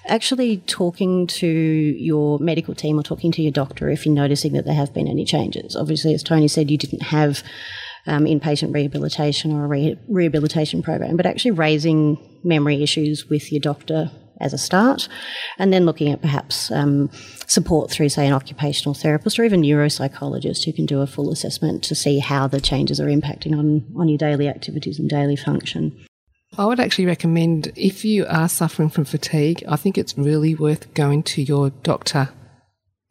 actually, 0.06 0.58
talking 0.58 1.28
to 1.28 1.46
your 1.46 2.38
medical 2.40 2.74
team 2.74 2.98
or 2.98 3.02
talking 3.02 3.30
to 3.32 3.42
your 3.42 3.52
doctor 3.52 3.88
if 3.88 4.04
you're 4.04 4.14
noticing 4.14 4.52
that 4.54 4.64
there 4.64 4.74
have 4.74 4.92
been 4.92 5.06
any 5.06 5.24
changes. 5.24 5.76
Obviously, 5.76 6.12
as 6.12 6.24
Tony 6.24 6.48
said, 6.48 6.70
you 6.70 6.76
didn't 6.76 7.02
have 7.02 7.44
um, 8.06 8.24
inpatient 8.24 8.74
rehabilitation 8.74 9.52
or 9.52 9.64
a 9.64 9.68
re- 9.68 9.98
rehabilitation 10.08 10.82
program, 10.82 11.16
but 11.16 11.26
actually 11.26 11.52
raising 11.52 12.18
memory 12.42 12.82
issues 12.82 13.28
with 13.28 13.52
your 13.52 13.60
doctor 13.60 14.10
as 14.40 14.52
a 14.52 14.58
start, 14.58 15.08
and 15.58 15.72
then 15.72 15.84
looking 15.84 16.10
at 16.10 16.20
perhaps 16.20 16.70
um, 16.70 17.10
support 17.46 17.90
through, 17.90 18.08
say, 18.08 18.26
an 18.26 18.32
occupational 18.32 18.94
therapist 18.94 19.38
or 19.38 19.44
even 19.44 19.62
neuropsychologist 19.62 20.64
who 20.64 20.72
can 20.72 20.86
do 20.86 21.00
a 21.00 21.06
full 21.06 21.30
assessment 21.30 21.82
to 21.84 21.94
see 21.94 22.18
how 22.18 22.46
the 22.46 22.60
changes 22.60 23.00
are 23.00 23.06
impacting 23.06 23.58
on, 23.58 23.84
on 23.96 24.08
your 24.08 24.18
daily 24.18 24.48
activities 24.48 24.98
and 24.98 25.08
daily 25.08 25.36
function. 25.36 26.06
I 26.58 26.66
would 26.66 26.80
actually 26.80 27.06
recommend 27.06 27.72
if 27.76 28.04
you 28.04 28.26
are 28.26 28.48
suffering 28.48 28.90
from 28.90 29.04
fatigue, 29.04 29.62
I 29.68 29.76
think 29.76 29.96
it's 29.96 30.18
really 30.18 30.54
worth 30.54 30.92
going 30.94 31.22
to 31.24 31.42
your 31.42 31.70
doctor 31.70 32.30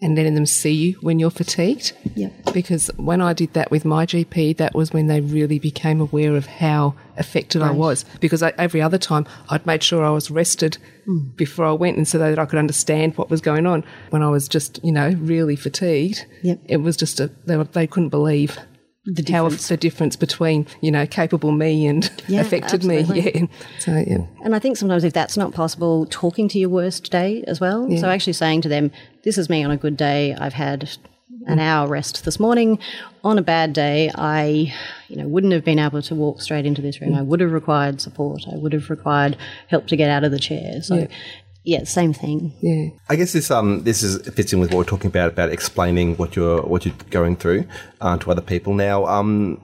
and 0.02 0.16
letting 0.16 0.34
them 0.36 0.46
see 0.46 0.72
you 0.74 0.94
when 1.02 1.20
you're 1.20 1.30
fatigued. 1.30 1.92
Yeah. 2.16 2.30
Because 2.54 2.90
when 2.96 3.20
I 3.22 3.34
did 3.34 3.54
that 3.54 3.70
with 3.70 3.84
my 3.84 4.06
GP, 4.06 4.56
that 4.58 4.74
was 4.74 4.94
when 4.94 5.08
they 5.08 5.20
really 5.20 5.60
became 5.60 6.00
aware 6.00 6.36
of 6.38 6.46
how 6.46 6.96
affected 7.18 7.62
I 7.62 7.72
was. 7.72 8.06
Because 8.22 8.42
I, 8.42 8.54
every 8.58 8.82
other 8.82 8.98
time 8.98 9.26
I'd 9.50 9.66
made 9.66 9.84
sure 9.84 10.04
I 10.06 10.12
was 10.12 10.32
rested 10.32 10.78
Hmm. 11.06 11.30
before 11.36 11.66
I 11.66 11.72
went, 11.72 11.98
and 11.98 12.08
so 12.08 12.18
that 12.20 12.38
I 12.38 12.46
could 12.46 12.60
understand 12.60 13.18
what 13.18 13.30
was 13.30 13.42
going 13.42 13.66
on. 13.66 13.84
When 14.12 14.22
I 14.22 14.30
was 14.30 14.48
just, 14.48 14.80
you 14.84 14.92
know, 14.92 15.10
really 15.20 15.56
fatigued, 15.56 16.26
Yep. 16.44 16.60
it 16.66 16.78
was 16.78 16.96
just 16.98 17.20
a 17.20 17.32
they, 17.46 17.56
they 17.64 17.88
couldn't 17.88 18.10
believe. 18.10 18.58
The 19.16 19.32
how 19.32 19.44
difference. 19.46 19.68
the 19.68 19.78
difference 19.78 20.16
between 20.16 20.68
you 20.82 20.92
know 20.92 21.06
capable 21.06 21.52
me 21.52 21.88
and 21.88 22.10
Yeah, 22.28 22.42
affected 22.42 22.84
me, 22.84 23.02
yeah. 23.02 23.46
So 23.80 23.92
yeah, 24.08 24.26
And 24.44 24.56
I 24.56 24.60
think 24.60 24.78
sometimes 24.78 25.04
if 25.04 25.14
that's 25.14 25.38
not 25.38 25.54
possible, 25.54 26.06
talking 26.06 26.48
to 26.50 26.60
your 26.60 26.70
worst 26.70 27.12
day 27.12 27.44
as 27.48 27.60
well. 27.60 27.90
So 27.98 28.10
actually 28.10 28.34
saying 28.34 28.62
to 28.62 28.70
them, 28.70 28.92
"This 29.24 29.38
is 29.38 29.50
me 29.50 29.64
on 29.64 29.72
a 29.72 29.78
good 29.78 29.98
day. 29.98 30.36
I've 30.36 30.54
had 30.54 30.90
an 31.46 31.60
hour 31.60 31.88
rest 31.88 32.26
this 32.26 32.40
morning. 32.40 32.80
On 33.24 33.38
a 33.38 33.42
bad 33.42 33.74
day, 33.74 34.12
I, 34.16 34.74
you 35.08 35.16
know, 35.16 35.28
wouldn't 35.28 35.54
have 35.54 35.66
been 35.66 35.80
able 35.80 36.02
to 36.04 36.16
walk 36.16 36.42
straight 36.42 36.66
into 36.66 36.82
this 36.82 37.02
room. 37.02 37.16
I 37.16 37.22
would 37.22 37.40
have 37.40 37.52
required 37.52 38.00
support. 38.02 38.44
I 38.52 38.56
would 38.56 38.74
have 38.74 38.90
required 38.90 39.38
help 39.68 39.88
to 39.88 39.96
get 39.96 40.10
out 40.10 40.24
of 40.24 40.32
the 40.32 40.40
chair. 40.40 40.82
So, 40.82 41.08
yeah, 41.70 41.84
same 41.84 42.14
thing. 42.14 42.52
yeah. 42.62 42.90
I 43.10 43.16
guess 43.16 43.34
this 43.34 43.52
um 43.52 43.84
this 43.84 44.02
is 44.02 44.28
fits 44.34 44.52
in 44.54 44.60
with 44.60 44.72
what 44.72 44.78
we're 44.80 44.84
talking 44.86 45.08
about 45.08 45.34
about 45.34 45.52
explaining 45.52 46.18
what 46.18 46.36
you're 46.36 46.64
what 46.64 46.84
you're 46.84 46.96
going 47.12 47.36
through 47.36 47.66
uh, 48.02 48.18
to 48.18 48.32
other 48.32 48.42
people. 48.42 48.74
Now, 48.74 49.06
um, 49.06 49.62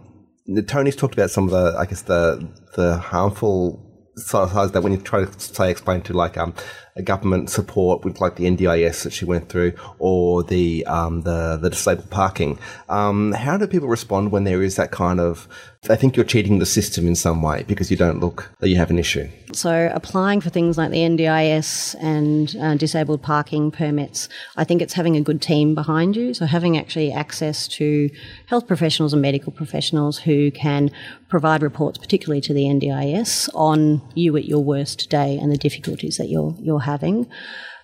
Tony's 0.67 0.95
talked 0.95 1.15
about 1.15 1.31
some 1.31 1.45
of 1.45 1.49
the 1.49 1.75
I 1.79 1.85
guess 1.85 2.03
the 2.03 2.47
the 2.75 2.97
harmful 2.97 3.81
sides 4.17 4.71
that 4.71 4.81
when 4.83 4.91
you 4.93 4.99
try 4.99 5.25
to 5.25 5.39
say 5.39 5.71
explain 5.71 6.01
to 6.01 6.13
like 6.13 6.37
um 6.37 6.53
a 6.53 6.84
government 7.03 7.49
support 7.49 8.05
with 8.05 8.21
like 8.21 8.37
the 8.37 8.45
NDIS 8.45 9.03
that 9.03 9.11
she 9.11 9.25
went 9.25 9.49
through 9.49 9.73
or 9.99 10.43
the 10.43 10.85
um 10.85 11.21
the 11.21 11.57
the 11.57 11.69
disabled 11.69 12.09
parking. 12.09 12.57
Um, 12.89 13.33
how 13.33 13.57
do 13.57 13.67
people 13.67 13.87
respond 13.87 14.31
when 14.31 14.45
there 14.45 14.61
is 14.61 14.75
that 14.77 14.91
kind 14.91 15.19
of 15.19 15.47
they 15.87 15.95
think 15.95 16.15
you're 16.15 16.25
cheating 16.25 16.59
the 16.59 16.65
system 16.65 17.07
in 17.07 17.15
some 17.15 17.41
way 17.41 17.63
because 17.67 17.91
you 17.91 17.97
don't 17.97 18.19
look 18.19 18.51
that 18.59 18.69
you 18.69 18.77
have 18.77 18.89
an 18.89 18.99
issue. 18.99 19.27
So, 19.53 19.91
applying 19.93 20.41
for 20.41 20.49
things 20.49 20.77
like 20.77 20.91
the 20.91 20.97
NDIS 20.97 21.95
and 22.01 22.55
uh, 22.59 22.75
disabled 22.75 23.21
parking 23.21 23.71
permits, 23.71 24.27
I 24.57 24.63
think 24.63 24.81
it's 24.81 24.93
having 24.93 25.15
a 25.15 25.21
good 25.21 25.41
team 25.41 25.75
behind 25.75 26.15
you. 26.15 26.33
So, 26.33 26.45
having 26.45 26.77
actually 26.77 27.11
access 27.11 27.67
to 27.69 28.09
health 28.47 28.67
professionals 28.67 29.13
and 29.13 29.21
medical 29.21 29.51
professionals 29.51 30.17
who 30.19 30.51
can 30.51 30.91
provide 31.29 31.61
reports, 31.61 31.97
particularly 31.97 32.41
to 32.41 32.53
the 32.53 32.63
NDIS, 32.63 33.49
on 33.53 34.01
you 34.15 34.35
at 34.37 34.45
your 34.45 34.63
worst 34.63 35.09
day 35.09 35.37
and 35.37 35.51
the 35.51 35.57
difficulties 35.57 36.17
that 36.17 36.29
you're 36.29 36.55
you're 36.59 36.79
having. 36.85 37.27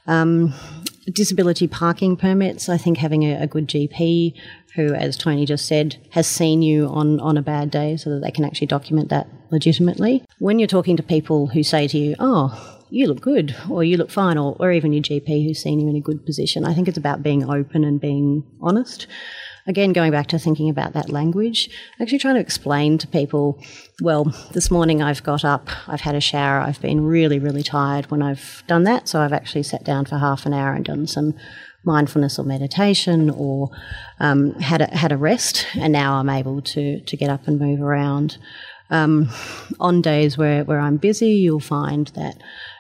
Um, 0.08 0.54
disability 1.12 1.68
parking 1.68 2.16
permits, 2.16 2.70
I 2.70 2.78
think 2.78 2.98
having 2.98 3.24
a, 3.24 3.44
a 3.44 3.48
good 3.48 3.68
GP 3.68 4.34
who, 4.76 4.94
as 4.94 5.18
Tony 5.18 5.46
just 5.46 5.66
said, 5.66 5.98
has 6.12 6.28
seen 6.28 6.62
you 6.62 6.88
on, 6.88 7.20
on 7.20 7.38
a 7.38 7.42
bad 7.42 7.70
day 7.70 7.98
so 7.98 8.10
that 8.10 8.22
they 8.22 8.32
can 8.32 8.46
actually 8.46 8.68
document 8.68 9.10
that 9.10 9.28
legitimately. 9.52 10.24
When 10.40 10.60
you're 10.60 10.68
talking 10.68 10.98
to 10.98 11.04
people 11.04 11.48
who 11.48 11.64
say 11.64 11.88
to 11.88 11.98
you, 11.98 12.16
oh, 12.20 12.80
you 12.90 13.08
look 13.08 13.22
good, 13.22 13.56
or 13.70 13.84
you 13.84 13.98
look 13.98 14.12
fine, 14.12 14.38
or, 14.38 14.56
or 14.60 14.72
even 14.72 14.94
your 14.94 15.04
GP 15.04 15.46
who's 15.46 15.62
seen 15.62 15.80
you 15.80 15.90
in 15.90 15.96
a 15.96 16.02
good 16.02 16.26
position, 16.26 16.66
I 16.66 16.74
think 16.74 16.88
it's 16.88 16.98
about 16.98 17.24
being 17.24 17.50
open 17.50 17.84
and 17.84 18.00
being 18.00 18.44
honest. 18.62 19.08
Again, 19.68 19.94
going 19.94 20.12
back 20.12 20.28
to 20.28 20.40
thinking 20.40 20.70
about 20.70 20.94
that 20.94 21.10
language, 21.10 21.70
actually 22.00 22.18
trying 22.18 22.36
to 22.36 22.42
explain 22.42 22.98
to 22.98 23.08
people, 23.08 23.62
well, 24.02 24.26
this 24.54 24.72
morning 24.72 25.04
I've 25.04 25.22
got 25.22 25.46
up, 25.46 25.70
I've 25.88 26.02
had 26.02 26.16
a 26.16 26.22
shower, 26.22 26.60
I've 26.60 26.82
been 26.82 27.02
really, 27.02 27.38
really 27.38 27.62
tired 27.62 28.10
when 28.10 28.24
I've 28.24 28.64
done 28.66 28.84
that, 28.86 29.08
so 29.08 29.22
I've 29.22 29.34
actually 29.34 29.64
sat 29.64 29.84
down 29.84 30.06
for 30.06 30.18
half 30.18 30.48
an 30.48 30.54
hour 30.54 30.74
and 30.74 30.84
done 30.84 31.06
some 31.06 31.36
mindfulness 31.84 32.40
or 32.40 32.44
meditation 32.44 33.30
or 33.30 33.70
um, 34.20 34.54
had, 34.56 34.82
a, 34.82 34.98
had 34.98 35.12
a 35.12 35.18
rest, 35.18 35.68
and 35.76 35.94
now 35.94 36.16
I'm 36.16 36.30
able 36.30 36.62
to, 36.62 37.00
to 37.00 37.18
get 37.18 37.30
up 37.30 37.48
and 37.48 37.60
move 37.60 37.82
around. 37.82 38.38
Um, 38.90 39.30
on 39.80 40.02
days 40.02 40.38
where, 40.38 40.66
where 40.66 40.80
I'm 40.80 40.98
busy, 40.98 41.30
you'll 41.30 41.62
find 41.62 42.08
that, 42.08 42.36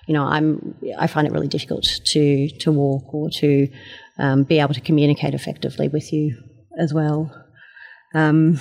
you 0.08 0.14
know, 0.14 0.26
I'm, 0.26 0.76
I 1.00 1.08
find 1.08 1.26
it 1.26 1.32
really 1.32 1.48
difficult 1.48 1.86
to, 1.86 2.50
to 2.50 2.72
walk 2.72 3.14
or 3.14 3.30
to 3.30 3.70
um, 4.18 4.44
be 4.44 4.60
able 4.60 4.74
to 4.74 4.82
communicate 4.82 5.34
effectively 5.34 5.88
with 5.88 6.12
you 6.12 6.44
as 6.78 6.94
well. 6.94 7.46
Um, 8.14 8.60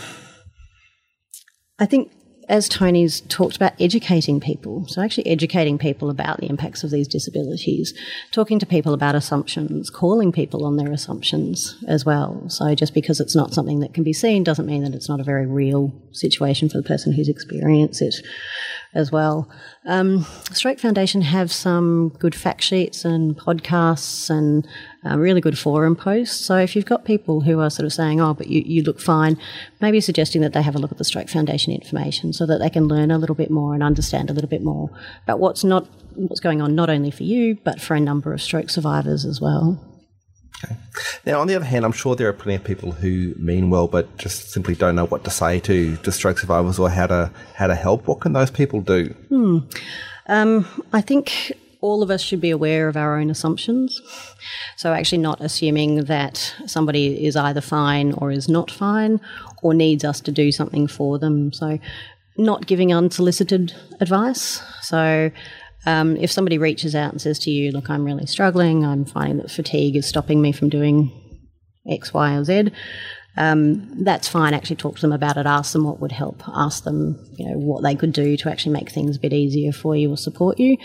I 1.79 1.87
think 1.87 2.13
as 2.51 2.69
Tony's 2.69 3.21
talked 3.23 3.55
about 3.55 3.81
educating 3.81 4.41
people, 4.41 4.85
so 4.89 5.01
actually 5.01 5.29
educating 5.29 5.79
people 5.79 6.11
about 6.11 6.41
the 6.41 6.49
impacts 6.49 6.83
of 6.83 6.91
these 6.91 7.07
disabilities, 7.07 7.95
talking 8.33 8.59
to 8.59 8.67
people 8.67 8.93
about 8.93 9.15
assumptions, 9.15 9.89
calling 9.89 10.33
people 10.33 10.67
on 10.67 10.77
their 10.77 10.91
assumptions 10.91 11.77
as 11.87 12.05
well. 12.05 12.43
So 12.49 12.75
just 12.75 12.93
because 12.93 13.21
it's 13.21 13.37
not 13.37 13.55
something 13.55 13.79
that 13.81 13.95
can 13.95 14.03
be 14.03 14.13
seen 14.13 14.43
doesn't 14.43 14.67
mean 14.67 14.83
that 14.83 14.97
it's 14.97 15.09
not 15.09 15.21
a 15.21 15.25
very 15.25 15.47
real 15.47 15.93
situation 16.11 16.69
for 16.69 16.79
the 16.79 16.89
person 16.89 17.13
who's 17.13 17.29
experienced 17.29 18.03
it 18.03 18.17
as 18.95 19.13
well. 19.13 19.49
Um, 19.87 20.27
Stroke 20.51 20.81
Foundation 20.81 21.23
have 21.23 21.53
some 21.53 22.09
good 22.19 22.35
fact 22.35 22.63
sheets 22.63 23.05
and 23.05 23.37
podcasts 23.39 24.29
and 24.29 24.67
really 25.05 25.41
good 25.41 25.59
forum 25.59 25.97
posts. 25.97 26.45
So 26.45 26.57
if 26.57 26.77
you've 26.77 26.85
got 26.85 27.05
people 27.05 27.41
who 27.41 27.61
are 27.61 27.71
sort 27.71 27.87
of 27.87 27.93
saying, 27.93 28.21
oh, 28.21 28.35
but 28.35 28.49
you, 28.49 28.63
you 28.65 28.83
look 28.83 29.01
fine, 29.01 29.39
maybe 29.81 30.01
suggesting 30.01 30.43
that 30.43 30.53
they 30.53 30.63
have 30.63 30.77
a 30.77 30.79
look 30.79 30.93
at 30.93 30.99
the 30.99 31.05
Stroke 31.05 31.29
Foundation 31.29 31.73
information 31.73 32.33
so 32.33 32.47
that 32.47 32.59
they 32.59 32.71
can 32.71 32.87
learn 32.87 33.11
a 33.11 33.19
little 33.19 33.35
bit 33.35 33.51
more 33.51 33.75
and 33.75 33.83
understand 33.83 34.31
a 34.31 34.33
little 34.33 34.51
bit 34.51 34.63
more 34.63 34.91
about 35.25 35.41
what's 35.41 35.65
not 35.65 35.89
what's 36.17 36.41
going 36.41 36.61
on 36.61 36.75
not 36.75 36.91
only 36.91 37.11
for 37.11 37.23
you 37.23 37.57
but 37.63 37.81
for 37.81 37.95
a 37.95 38.01
number 38.01 38.33
of 38.35 38.43
stroke 38.43 38.69
survivors 38.69 39.25
as 39.25 39.41
well. 39.41 39.79
Okay. 40.63 40.75
Now, 41.25 41.41
on 41.41 41.47
the 41.47 41.55
other 41.55 41.65
hand, 41.65 41.85
I'm 41.85 41.93
sure 41.93 42.15
there 42.15 42.29
are 42.29 42.35
plenty 42.35 42.57
of 42.57 42.65
people 42.65 42.93
who 42.93 43.35
mean 43.39 43.71
well, 43.71 43.87
but 43.87 44.19
just 44.19 44.51
simply 44.51 44.75
don't 44.75 44.95
know 44.95 45.07
what 45.07 45.25
to 45.25 45.31
say 45.31 45.61
to, 45.61 45.97
to 45.97 46.13
stroke 46.13 46.39
survivors 46.39 46.79
or 46.79 46.91
how 46.91 47.07
to 47.07 47.31
how 47.55 47.67
to 47.67 47.75
help. 47.75 48.07
What 48.07 48.21
can 48.21 48.35
those 48.35 48.51
people 48.51 48.83
do? 48.83 49.15
Um, 50.27 50.67
I 50.93 51.01
think 51.01 51.53
all 51.81 52.03
of 52.03 52.11
us 52.11 52.21
should 52.21 52.41
be 52.41 52.51
aware 52.51 52.89
of 52.89 52.97
our 52.97 53.19
own 53.19 53.31
assumptions. 53.31 54.01
So, 54.77 54.93
actually, 54.93 55.19
not 55.19 55.41
assuming 55.41 56.05
that 56.05 56.55
somebody 56.67 57.27
is 57.27 57.37
either 57.37 57.61
fine 57.61 58.13
or 58.13 58.31
is 58.31 58.49
not 58.49 58.71
fine 58.71 59.21
or 59.63 59.75
needs 59.75 60.05
us 60.05 60.21
to 60.23 60.33
do 60.33 60.53
something 60.53 60.87
for 60.87 61.19
them. 61.19 61.53
So, 61.53 61.79
not 62.37 62.67
giving 62.67 62.93
unsolicited 62.93 63.75
advice. 64.01 64.63
So, 64.83 65.31
um, 65.87 66.17
if 66.17 66.31
somebody 66.31 66.59
reaches 66.59 66.95
out 66.95 67.13
and 67.13 67.21
says 67.21 67.39
to 67.41 67.51
you, 67.51 67.73
Look, 67.73 67.89
I'm 67.89 68.05
really 68.05 68.27
struggling, 68.27 68.85
I'm 68.85 69.05
finding 69.05 69.39
that 69.39 69.51
fatigue 69.51 69.97
is 69.97 70.07
stopping 70.07 70.43
me 70.43 70.53
from 70.53 70.69
doing 70.69 71.11
X, 71.89 72.13
Y, 72.13 72.37
or 72.37 72.45
Z. 72.45 72.71
Um, 73.37 74.05
that's 74.05 74.29
fine. 74.29 74.55
Actually, 74.55 74.77
talk 74.77 74.97
to 74.97 75.01
them 75.03 75.13
about 75.13 75.37
it. 75.37 75.47
Ask 75.47 75.73
them 75.73 75.85
what 75.85 76.01
would 76.01 76.13
help. 76.13 76.43
Ask 76.49 76.85
them, 76.85 77.19
you 77.37 77.49
know, 77.49 77.59
what 77.59 77.83
they 77.83 77.95
could 77.95 78.13
do 78.13 78.37
to 78.37 78.51
actually 78.51 78.73
make 78.73 78.91
things 78.91 79.17
a 79.17 79.21
bit 79.21 79.33
easier 79.33 79.73
for 79.73 79.97
you 79.97 80.11
or 80.11 80.17
support 80.17 80.59
you. 80.59 80.77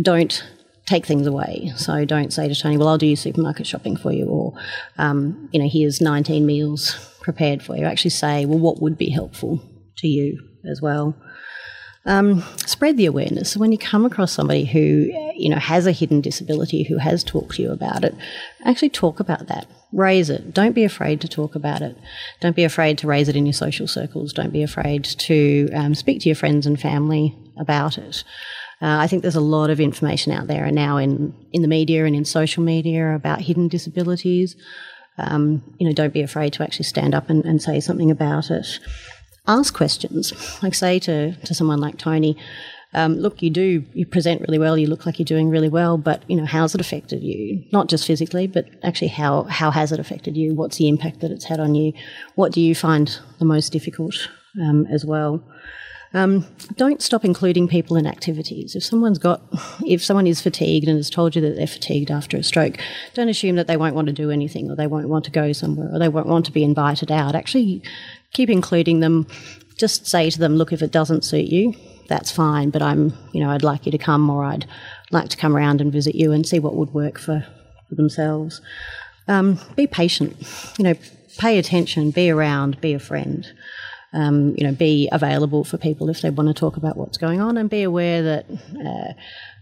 Don't 0.00 0.44
take 0.86 1.06
things 1.06 1.26
away. 1.26 1.72
So 1.76 2.04
don't 2.04 2.32
say 2.32 2.48
to 2.48 2.54
Tony, 2.54 2.76
"Well, 2.76 2.88
I'll 2.88 2.98
do 2.98 3.06
your 3.06 3.16
supermarket 3.16 3.66
shopping 3.66 3.96
for 3.96 4.12
you," 4.12 4.26
or, 4.26 4.54
um, 4.98 5.48
you 5.52 5.60
know, 5.60 5.68
here's 5.68 6.00
19 6.00 6.44
meals 6.44 6.96
prepared 7.20 7.62
for 7.62 7.76
you. 7.76 7.84
Actually, 7.84 8.10
say, 8.10 8.46
"Well, 8.46 8.58
what 8.58 8.82
would 8.82 8.98
be 8.98 9.10
helpful 9.10 9.62
to 9.98 10.08
you 10.08 10.38
as 10.68 10.80
well." 10.82 11.14
um, 12.04 12.42
spread 12.66 12.96
the 12.96 13.06
awareness. 13.06 13.52
So 13.52 13.60
when 13.60 13.72
you 13.72 13.78
come 13.78 14.04
across 14.04 14.32
somebody 14.32 14.64
who, 14.64 15.10
you 15.36 15.48
know, 15.48 15.58
has 15.58 15.86
a 15.86 15.92
hidden 15.92 16.20
disability, 16.20 16.82
who 16.82 16.98
has 16.98 17.22
talked 17.22 17.56
to 17.56 17.62
you 17.62 17.70
about 17.70 18.04
it, 18.04 18.14
actually 18.64 18.90
talk 18.90 19.20
about 19.20 19.46
that. 19.46 19.66
Raise 19.92 20.30
it. 20.30 20.54
Don't 20.54 20.74
be 20.74 20.84
afraid 20.84 21.20
to 21.20 21.28
talk 21.28 21.54
about 21.54 21.82
it. 21.82 21.96
Don't 22.40 22.56
be 22.56 22.64
afraid 22.64 22.98
to 22.98 23.06
raise 23.06 23.28
it 23.28 23.36
in 23.36 23.46
your 23.46 23.52
social 23.52 23.86
circles. 23.86 24.32
Don't 24.32 24.52
be 24.52 24.62
afraid 24.62 25.04
to 25.04 25.68
um, 25.74 25.94
speak 25.94 26.20
to 26.22 26.28
your 26.28 26.36
friends 26.36 26.66
and 26.66 26.80
family 26.80 27.36
about 27.58 27.98
it. 27.98 28.24
Uh, 28.80 28.98
I 28.98 29.06
think 29.06 29.22
there's 29.22 29.36
a 29.36 29.40
lot 29.40 29.70
of 29.70 29.80
information 29.80 30.32
out 30.32 30.48
there 30.48 30.70
now 30.72 30.96
in, 30.96 31.34
in 31.52 31.62
the 31.62 31.68
media 31.68 32.04
and 32.04 32.16
in 32.16 32.24
social 32.24 32.62
media 32.62 33.14
about 33.14 33.42
hidden 33.42 33.68
disabilities. 33.68 34.56
Um, 35.18 35.62
you 35.78 35.86
know, 35.86 35.92
don't 35.92 36.14
be 36.14 36.22
afraid 36.22 36.54
to 36.54 36.62
actually 36.62 36.86
stand 36.86 37.14
up 37.14 37.28
and, 37.28 37.44
and 37.44 37.62
say 37.62 37.78
something 37.78 38.10
about 38.10 38.50
it 38.50 38.66
ask 39.46 39.74
questions. 39.74 40.32
Like 40.62 40.74
say 40.74 40.98
to, 41.00 41.32
to 41.32 41.54
someone 41.54 41.80
like 41.80 41.98
Tony, 41.98 42.36
um, 42.94 43.16
look, 43.16 43.42
you 43.42 43.50
do, 43.50 43.84
you 43.94 44.04
present 44.04 44.42
really 44.42 44.58
well, 44.58 44.76
you 44.76 44.86
look 44.86 45.06
like 45.06 45.18
you're 45.18 45.24
doing 45.24 45.48
really 45.48 45.68
well, 45.68 45.96
but, 45.96 46.22
you 46.28 46.36
know, 46.36 46.44
how's 46.44 46.74
it 46.74 46.80
affected 46.80 47.22
you? 47.22 47.64
Not 47.72 47.88
just 47.88 48.06
physically, 48.06 48.46
but 48.46 48.66
actually 48.82 49.08
how, 49.08 49.44
how 49.44 49.70
has 49.70 49.92
it 49.92 50.00
affected 50.00 50.36
you? 50.36 50.54
What's 50.54 50.76
the 50.76 50.88
impact 50.88 51.20
that 51.20 51.30
it's 51.30 51.46
had 51.46 51.60
on 51.60 51.74
you? 51.74 51.92
What 52.34 52.52
do 52.52 52.60
you 52.60 52.74
find 52.74 53.18
the 53.38 53.46
most 53.46 53.72
difficult 53.72 54.28
um, 54.60 54.86
as 54.86 55.04
well? 55.04 55.42
Um, 56.14 56.46
don't 56.76 57.00
stop 57.00 57.24
including 57.24 57.68
people 57.68 57.96
in 57.96 58.06
activities. 58.06 58.76
If 58.76 58.84
someone's 58.84 59.18
got, 59.18 59.40
if 59.86 60.04
someone 60.04 60.26
is 60.26 60.42
fatigued 60.42 60.86
and 60.86 60.98
has 60.98 61.08
told 61.08 61.34
you 61.34 61.40
that 61.40 61.56
they're 61.56 61.66
fatigued 61.66 62.10
after 62.10 62.36
a 62.36 62.42
stroke, 62.42 62.76
don't 63.14 63.30
assume 63.30 63.56
that 63.56 63.66
they 63.66 63.78
won't 63.78 63.94
want 63.94 64.08
to 64.08 64.12
do 64.12 64.30
anything 64.30 64.70
or 64.70 64.76
they 64.76 64.86
won't 64.86 65.08
want 65.08 65.24
to 65.24 65.30
go 65.30 65.52
somewhere 65.52 65.88
or 65.90 65.98
they 65.98 66.10
won't 66.10 66.26
want 66.26 66.44
to 66.44 66.52
be 66.52 66.64
invited 66.64 67.10
out. 67.10 67.34
Actually, 67.34 67.82
keep 68.32 68.50
including 68.50 69.00
them. 69.00 69.26
Just 69.78 70.06
say 70.06 70.28
to 70.28 70.38
them, 70.38 70.56
look, 70.56 70.70
if 70.70 70.82
it 70.82 70.92
doesn't 70.92 71.24
suit 71.24 71.46
you, 71.46 71.74
that's 72.08 72.30
fine, 72.30 72.70
but 72.70 72.82
I'm, 72.82 73.12
you 73.32 73.42
know, 73.42 73.50
I'd 73.50 73.62
like 73.62 73.86
you 73.86 73.92
to 73.92 73.98
come 73.98 74.28
or 74.30 74.44
I'd 74.44 74.66
like 75.10 75.28
to 75.30 75.36
come 75.36 75.56
around 75.56 75.80
and 75.80 75.92
visit 75.92 76.14
you 76.14 76.32
and 76.32 76.46
see 76.46 76.58
what 76.58 76.74
would 76.74 76.92
work 76.92 77.18
for, 77.18 77.46
for 77.88 77.94
themselves. 77.94 78.60
Um, 79.28 79.58
be 79.76 79.86
patient. 79.86 80.36
You 80.78 80.84
know, 80.84 80.94
pay 81.38 81.58
attention, 81.58 82.10
be 82.10 82.30
around, 82.30 82.80
be 82.80 82.92
a 82.92 82.98
friend. 82.98 83.46
Um, 84.14 84.54
you 84.58 84.64
know, 84.64 84.72
be 84.72 85.08
available 85.10 85.64
for 85.64 85.78
people 85.78 86.10
if 86.10 86.20
they 86.20 86.28
want 86.28 86.48
to 86.48 86.54
talk 86.54 86.76
about 86.76 86.98
what's 86.98 87.16
going 87.16 87.40
on, 87.40 87.56
and 87.56 87.70
be 87.70 87.82
aware 87.82 88.22
that, 88.22 88.44
uh, 88.50 89.14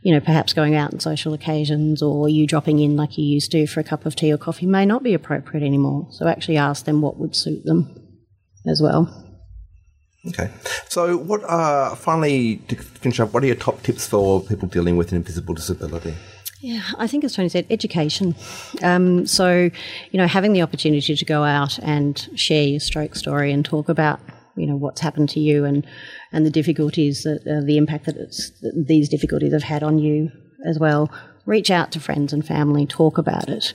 you 0.03 0.13
know, 0.13 0.19
perhaps 0.19 0.53
going 0.53 0.75
out 0.75 0.93
on 0.93 0.99
social 0.99 1.35
occasions 1.35 2.03
or 2.03 2.29
you 2.29 2.49
dropping 2.49 2.81
in 2.81 2.97
like 2.97 3.17
you 3.17 3.25
used 3.25 3.53
to 3.53 3.69
for 3.69 3.79
a 3.79 3.85
cup 3.85 4.07
of 4.07 4.17
tea 4.17 4.33
or 4.33 4.39
coffee 4.39 4.67
may 4.67 4.85
not 4.85 5.05
be 5.05 5.15
appropriate 5.15 5.65
anymore. 5.65 6.09
So 6.11 6.27
actually 6.27 6.57
ask 6.57 6.85
them 6.85 7.01
what 7.01 7.17
would 7.17 7.37
suit 7.37 7.65
them 7.65 7.95
as 8.67 8.83
well. 8.83 9.30
Okay. 10.29 10.51
So, 10.89 11.17
what 11.17 11.43
are 11.45 11.97
finally 11.97 12.57
to 12.69 12.77
finish 12.77 13.21
up? 13.21 13.33
What 13.33 13.43
are 13.43 13.47
your 13.47 13.57
top 13.57 13.83
tips 13.83 14.07
for 14.07 14.43
people 14.43 14.69
dealing 14.69 14.97
with 14.97 15.13
an 15.13 15.17
invisible 15.17 15.55
disability? 15.55 16.15
Yeah, 16.61 16.83
I 16.99 17.07
think 17.07 17.25
as 17.25 17.35
Tony 17.35 17.49
said, 17.49 17.67
education. 17.71 18.35
Um, 18.83 19.27
so, 19.27 19.71
you 20.11 20.19
know, 20.19 20.27
having 20.27 20.53
the 20.53 20.61
opportunity 20.61 21.17
to 21.17 21.25
go 21.25 21.43
out 21.43 21.79
and 21.79 22.29
share 22.35 22.65
your 22.65 22.81
stroke 22.81 23.15
story 23.15 23.51
and 23.51 23.65
talk 23.65 23.89
about, 23.89 24.21
you 24.57 24.67
know, 24.67 24.77
what's 24.77 25.01
happened 25.01 25.31
to 25.31 25.41
you 25.41 25.65
and 25.65 25.87
and 26.33 26.45
the 26.45 26.51
difficulties 26.51 27.23
that 27.23 27.41
uh, 27.47 27.65
the 27.65 27.79
impact 27.79 28.05
that, 28.05 28.17
that 28.17 28.85
these 28.87 29.09
difficulties 29.09 29.55
have 29.55 29.63
had 29.63 29.83
on 29.83 29.99
you 29.99 30.31
as 30.67 30.79
well. 30.79 31.11
Reach 31.47 31.71
out 31.71 31.93
to 31.93 32.01
friends 32.01 32.35
and 32.35 32.47
family, 32.47 32.87
talk 32.87 33.17
about 33.17 33.49
it. 33.49 33.73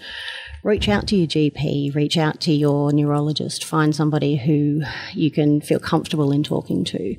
Reach 0.66 0.90
out 0.90 1.06
to 1.10 1.16
your 1.16 1.28
GP, 1.28 1.94
reach 1.94 2.18
out 2.18 2.42
to 2.42 2.52
your 2.52 2.92
neurologist, 2.92 3.64
find 3.64 3.96
somebody 3.96 4.36
who 4.36 4.82
you 5.14 5.30
can 5.30 5.62
feel 5.62 5.78
comfortable 5.78 6.32
in 6.32 6.42
talking 6.42 6.84
to. 6.86 7.16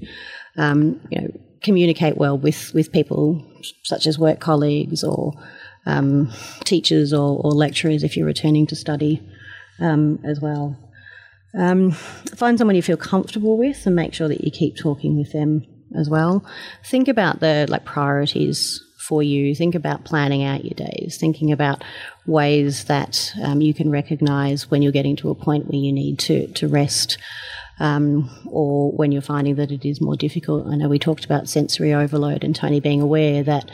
Um, 0.56 1.00
you 1.12 1.20
know, 1.20 1.28
communicate 1.62 2.16
well 2.16 2.37
with, 2.37 2.74
with 2.74 2.90
people 2.90 3.46
such 3.85 4.09
as 4.09 4.18
work 4.18 4.40
colleagues 4.40 5.04
or 5.04 5.32
um, 5.87 6.32
teachers 6.64 7.12
or, 7.12 7.40
or, 7.40 7.52
lecturers 7.52 8.02
if 8.02 8.16
you're 8.16 8.26
returning 8.26 8.66
to 8.66 8.74
study 8.74 9.22
um, 9.78 10.18
as 10.24 10.40
well. 10.40 10.76
Um, 11.56 11.92
find 11.92 12.59
someone 12.59 12.74
you 12.74 12.82
feel 12.82 12.96
comfortable 12.96 13.56
with 13.56 13.87
and 13.87 13.94
make 13.94 14.12
sure 14.12 14.26
that 14.26 14.42
you 14.42 14.50
keep 14.50 14.76
talking 14.76 15.16
with 15.16 15.30
them 15.32 15.64
as 15.96 16.11
well. 16.11 16.44
Think 16.85 17.06
about 17.06 17.38
the 17.38 17.66
like 17.68 17.85
priorities 17.85 18.82
for 19.07 19.23
you. 19.23 19.55
Think 19.55 19.75
about 19.75 20.05
planning 20.05 20.42
out 20.42 20.64
your 20.64 20.75
days, 20.75 21.16
thinking 21.19 21.53
about 21.53 21.85
ways 22.27 22.85
that 22.85 23.33
um, 23.42 23.61
you 23.61 23.73
can 23.73 23.90
recognize 23.90 24.71
when 24.71 24.83
you're 24.83 24.92
getting 24.92 25.16
to 25.16 25.31
a 25.31 25.35
point 25.35 25.69
where 25.69 25.79
you 25.79 25.92
need 25.92 26.19
to, 26.21 26.49
to 26.49 26.69
rest. 26.69 27.19
Um, 27.79 28.31
or 28.47 28.90
when 28.92 29.12
you're 29.12 29.21
finding 29.21 29.57
that 29.57 29.71
it 29.71 29.87
is 29.87 30.01
more 30.01 30.16
difficult. 30.16 30.66
I 30.66 30.77
know 30.77 30.88
we 30.88 30.99
talked 30.99 31.27
about 31.27 31.47
sensory 31.47 31.92
overload 31.92 32.42
and 32.42 32.57
Tony 32.57 32.81
being 32.81 33.03
aware 33.03 33.42
that, 33.42 33.71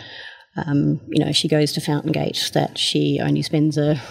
um, 0.56 1.00
you 1.06 1.24
know, 1.24 1.30
she 1.30 1.46
goes 1.46 1.70
to 1.72 1.80
Fountain 1.80 2.10
Gate, 2.10 2.50
that 2.52 2.78
she 2.78 3.20
only 3.22 3.42
spends 3.42 3.78
a 3.78 4.02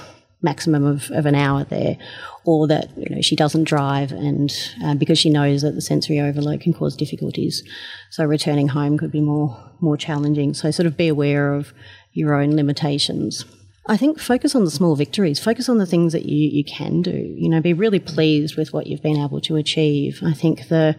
maximum 0.42 0.84
of, 0.86 1.12
of 1.12 1.26
an 1.26 1.36
hour 1.36 1.64
there, 1.66 1.98
or 2.46 2.68
that 2.68 2.90
you 2.98 3.16
know 3.16 3.22
she 3.22 3.36
doesn't 3.36 3.66
drive, 3.66 4.12
and 4.12 4.52
uh, 4.84 4.96
because 4.96 5.20
she 5.20 5.30
knows 5.30 5.62
that 5.62 5.76
the 5.76 5.82
sensory 5.82 6.20
overload 6.20 6.62
can 6.62 6.74
cause 6.74 6.96
difficulties, 6.96 7.64
so 8.10 8.26
returning 8.26 8.70
home 8.70 8.98
could 8.98 9.12
be 9.12 9.22
more 9.22 9.58
more 9.80 9.98
challenging. 9.98 10.54
So 10.54 10.72
sort 10.72 10.88
of 10.88 10.98
be 10.98 11.08
aware 11.08 11.54
of 11.54 11.74
your 12.14 12.34
own 12.34 12.56
limitations. 12.56 13.46
I 13.88 13.98
think 13.98 14.20
focus 14.20 14.56
on 14.56 14.64
the 14.64 14.72
small 14.72 14.96
victories. 14.96 15.40
Focus 15.40 15.68
on 15.68 15.80
the 15.80 15.88
things 15.88 16.14
that 16.14 16.26
you, 16.26 16.50
you 16.50 16.64
can 16.64 17.02
do. 17.02 17.12
You 17.12 17.50
know, 17.50 17.62
be 17.62 17.74
really 17.74 18.00
pleased 18.00 18.56
with 18.56 18.74
what 18.74 18.86
you've 18.86 19.02
been 19.02 19.18
able 19.18 19.42
to 19.42 19.56
achieve. 19.56 20.22
I 20.24 20.34
think 20.34 20.68
the 20.68 20.96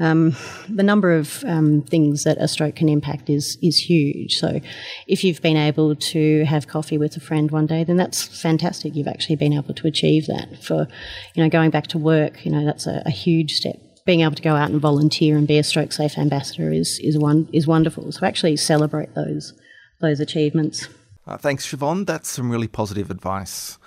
um, 0.00 0.34
the 0.68 0.82
number 0.82 1.12
of 1.12 1.44
um, 1.44 1.82
things 1.82 2.24
that 2.24 2.38
a 2.38 2.48
stroke 2.48 2.76
can 2.76 2.88
impact 2.88 3.28
is 3.28 3.58
is 3.62 3.76
huge. 3.76 4.36
So, 4.36 4.60
if 5.06 5.22
you've 5.22 5.42
been 5.42 5.58
able 5.58 5.94
to 5.94 6.44
have 6.46 6.66
coffee 6.66 6.96
with 6.96 7.16
a 7.16 7.20
friend 7.20 7.50
one 7.50 7.66
day, 7.66 7.84
then 7.84 7.96
that's 7.96 8.40
fantastic. 8.40 8.96
You've 8.96 9.06
actually 9.06 9.36
been 9.36 9.52
able 9.52 9.74
to 9.74 9.86
achieve 9.86 10.26
that. 10.26 10.64
For 10.64 10.88
you 11.34 11.42
know, 11.42 11.50
going 11.50 11.70
back 11.70 11.86
to 11.88 11.98
work, 11.98 12.44
you 12.46 12.50
know, 12.50 12.64
that's 12.64 12.86
a, 12.86 13.02
a 13.04 13.10
huge 13.10 13.52
step. 13.52 13.76
Being 14.06 14.22
able 14.22 14.34
to 14.34 14.42
go 14.42 14.56
out 14.56 14.70
and 14.70 14.80
volunteer 14.80 15.36
and 15.36 15.46
be 15.46 15.58
a 15.58 15.62
stroke 15.62 15.92
safe 15.92 16.16
ambassador 16.16 16.72
is 16.72 16.98
is 17.02 17.18
one 17.18 17.48
is 17.52 17.66
wonderful. 17.66 18.10
So, 18.10 18.26
actually 18.26 18.56
celebrate 18.56 19.14
those 19.14 19.52
those 20.00 20.18
achievements. 20.18 20.88
Uh, 21.26 21.36
thanks, 21.36 21.70
Siobhan. 21.70 22.06
That's 22.06 22.30
some 22.30 22.50
really 22.50 22.68
positive 22.68 23.10
advice. 23.10 23.78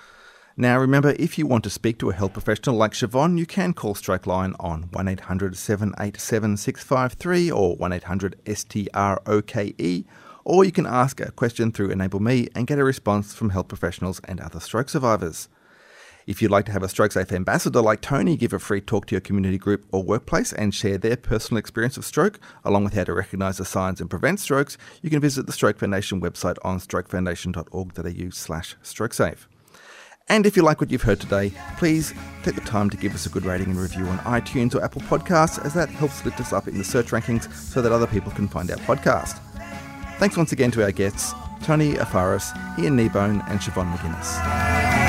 Now, 0.56 0.78
remember, 0.78 1.16
if 1.18 1.36
you 1.36 1.48
want 1.48 1.64
to 1.64 1.70
speak 1.70 1.98
to 1.98 2.10
a 2.10 2.14
health 2.14 2.32
professional 2.32 2.76
like 2.76 2.92
Siobhan, 2.92 3.38
you 3.38 3.44
can 3.44 3.72
call 3.72 3.96
Stroke 3.96 4.24
Line 4.24 4.54
on 4.60 4.82
1800 4.92 5.56
787 5.56 6.56
653 6.56 7.50
or 7.50 7.74
1800 7.74 8.36
STROKE, 8.46 10.04
or 10.44 10.64
you 10.64 10.70
can 10.70 10.86
ask 10.86 11.20
a 11.20 11.32
question 11.32 11.72
through 11.72 11.90
Enable 11.90 12.20
Me 12.20 12.46
and 12.54 12.68
get 12.68 12.78
a 12.78 12.84
response 12.84 13.34
from 13.34 13.50
health 13.50 13.66
professionals 13.66 14.20
and 14.28 14.38
other 14.38 14.60
stroke 14.60 14.88
survivors. 14.88 15.48
If 16.24 16.40
you'd 16.40 16.52
like 16.52 16.66
to 16.66 16.72
have 16.72 16.84
a 16.84 16.88
Stroke 16.88 17.10
Safe 17.10 17.32
ambassador 17.32 17.82
like 17.82 18.00
Tony 18.00 18.36
give 18.36 18.52
a 18.52 18.60
free 18.60 18.80
talk 18.80 19.06
to 19.06 19.14
your 19.16 19.20
community 19.20 19.58
group 19.58 19.84
or 19.90 20.04
workplace 20.04 20.52
and 20.52 20.72
share 20.72 20.98
their 20.98 21.16
personal 21.16 21.58
experience 21.58 21.96
of 21.96 22.04
stroke, 22.04 22.38
along 22.64 22.84
with 22.84 22.94
how 22.94 23.02
to 23.02 23.12
recognise 23.12 23.58
the 23.58 23.64
signs 23.64 24.00
and 24.00 24.08
prevent 24.08 24.38
strokes, 24.38 24.78
you 25.02 25.10
can 25.10 25.20
visit 25.20 25.46
the 25.46 25.52
Stroke 25.52 25.80
Foundation 25.80 26.20
website 26.20 26.58
on 26.62 26.78
strokefoundation.org.au 26.78 28.30
slash 28.30 28.76
strokesafe. 28.84 29.46
And 30.28 30.46
if 30.46 30.56
you 30.56 30.62
like 30.62 30.80
what 30.80 30.90
you've 30.90 31.02
heard 31.02 31.20
today, 31.20 31.52
please 31.76 32.14
take 32.42 32.54
the 32.54 32.60
time 32.62 32.88
to 32.90 32.96
give 32.96 33.14
us 33.14 33.26
a 33.26 33.28
good 33.28 33.44
rating 33.44 33.70
and 33.70 33.78
review 33.78 34.06
on 34.06 34.18
iTunes 34.20 34.74
or 34.74 34.82
Apple 34.82 35.02
Podcasts, 35.02 35.64
as 35.64 35.74
that 35.74 35.88
helps 35.90 36.24
lift 36.24 36.40
us 36.40 36.52
up 36.52 36.66
in 36.66 36.78
the 36.78 36.84
search 36.84 37.08
rankings 37.08 37.52
so 37.54 37.82
that 37.82 37.92
other 37.92 38.06
people 38.06 38.32
can 38.32 38.48
find 38.48 38.70
our 38.70 38.78
podcast. 38.78 39.38
Thanks 40.18 40.36
once 40.36 40.52
again 40.52 40.70
to 40.72 40.82
our 40.82 40.92
guests, 40.92 41.34
Tony 41.62 41.94
Afaris, 41.94 42.56
Ian 42.78 42.96
Kneebone, 42.96 43.48
and 43.50 43.60
Siobhan 43.60 43.92
McGuinness. 43.94 45.03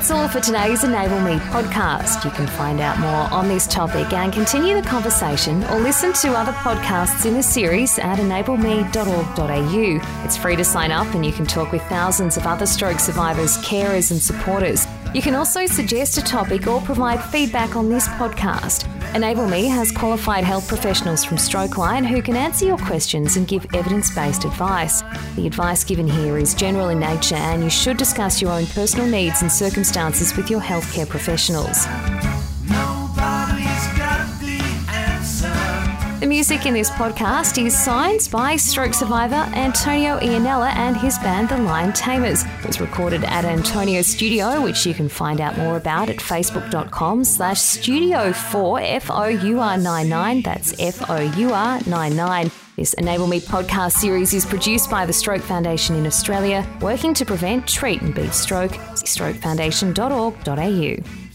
That's 0.00 0.12
all 0.12 0.28
for 0.28 0.40
today's 0.40 0.82
Enable 0.82 1.20
Me 1.20 1.36
podcast. 1.52 2.24
You 2.24 2.30
can 2.30 2.46
find 2.46 2.80
out 2.80 2.98
more 3.00 3.38
on 3.38 3.48
this 3.48 3.66
topic 3.66 4.14
and 4.14 4.32
continue 4.32 4.74
the 4.74 4.88
conversation 4.88 5.62
or 5.64 5.78
listen 5.78 6.14
to 6.14 6.32
other 6.32 6.52
podcasts 6.52 7.26
in 7.26 7.34
the 7.34 7.42
series 7.42 7.98
at 7.98 8.18
enableme.org.au. 8.18 10.24
It's 10.24 10.38
free 10.38 10.56
to 10.56 10.64
sign 10.64 10.90
up 10.90 11.14
and 11.14 11.26
you 11.26 11.32
can 11.32 11.44
talk 11.44 11.70
with 11.70 11.82
thousands 11.82 12.38
of 12.38 12.46
other 12.46 12.64
stroke 12.64 12.98
survivors, 12.98 13.58
carers, 13.58 14.10
and 14.10 14.22
supporters. 14.22 14.86
You 15.14 15.20
can 15.20 15.34
also 15.34 15.66
suggest 15.66 16.16
a 16.16 16.22
topic 16.22 16.66
or 16.66 16.80
provide 16.80 17.22
feedback 17.22 17.76
on 17.76 17.90
this 17.90 18.08
podcast. 18.08 18.86
Enable 19.14 19.48
Me 19.48 19.66
has 19.66 19.90
qualified 19.90 20.44
health 20.44 20.68
professionals 20.68 21.24
from 21.24 21.36
Strokeline 21.36 22.06
who 22.06 22.22
can 22.22 22.36
answer 22.36 22.64
your 22.64 22.78
questions 22.78 23.36
and 23.36 23.48
give 23.48 23.66
evidence 23.74 24.14
based 24.14 24.44
advice. 24.44 25.02
The 25.34 25.48
advice 25.48 25.82
given 25.82 26.06
here 26.06 26.38
is 26.38 26.54
general 26.54 26.90
in 26.90 27.00
nature 27.00 27.34
and 27.34 27.64
you 27.64 27.70
should 27.70 27.96
discuss 27.96 28.40
your 28.40 28.52
own 28.52 28.66
personal 28.66 29.06
needs 29.06 29.42
and 29.42 29.50
circumstances 29.50 30.36
with 30.36 30.48
your 30.48 30.60
healthcare 30.60 31.08
professionals. 31.08 31.86
Music 36.30 36.64
in 36.64 36.72
this 36.72 36.88
podcast 36.90 37.60
is 37.60 37.76
signed 37.76 38.28
by 38.30 38.54
stroke 38.54 38.94
survivor 38.94 39.50
Antonio 39.56 40.16
Ianella 40.20 40.72
and 40.76 40.96
his 40.96 41.18
band 41.18 41.48
The 41.48 41.58
Lion 41.58 41.92
Tamers. 41.92 42.44
It 42.44 42.68
was 42.68 42.80
recorded 42.80 43.24
at 43.24 43.44
Antonio's 43.44 44.06
studio, 44.06 44.62
which 44.62 44.86
you 44.86 44.94
can 44.94 45.08
find 45.08 45.40
out 45.40 45.58
more 45.58 45.76
about 45.76 46.08
at 46.08 46.18
facebook.com 46.18 47.24
slash 47.24 47.60
studio 47.60 48.32
4 48.32 48.80
F-O-U-R-99. 48.80 50.44
That's 50.44 50.72
F-O-U-R-99. 50.78 52.52
This 52.76 52.94
Enable 52.94 53.26
Me 53.26 53.40
podcast 53.40 53.94
series 53.94 54.32
is 54.32 54.46
produced 54.46 54.88
by 54.88 55.04
the 55.04 55.12
Stroke 55.12 55.42
Foundation 55.42 55.96
in 55.96 56.06
Australia, 56.06 56.64
working 56.80 57.12
to 57.14 57.26
prevent, 57.26 57.66
treat 57.66 58.02
and 58.02 58.14
beat 58.14 58.34
stroke. 58.34 58.70
Strokefoundation.org.au. 58.70 61.29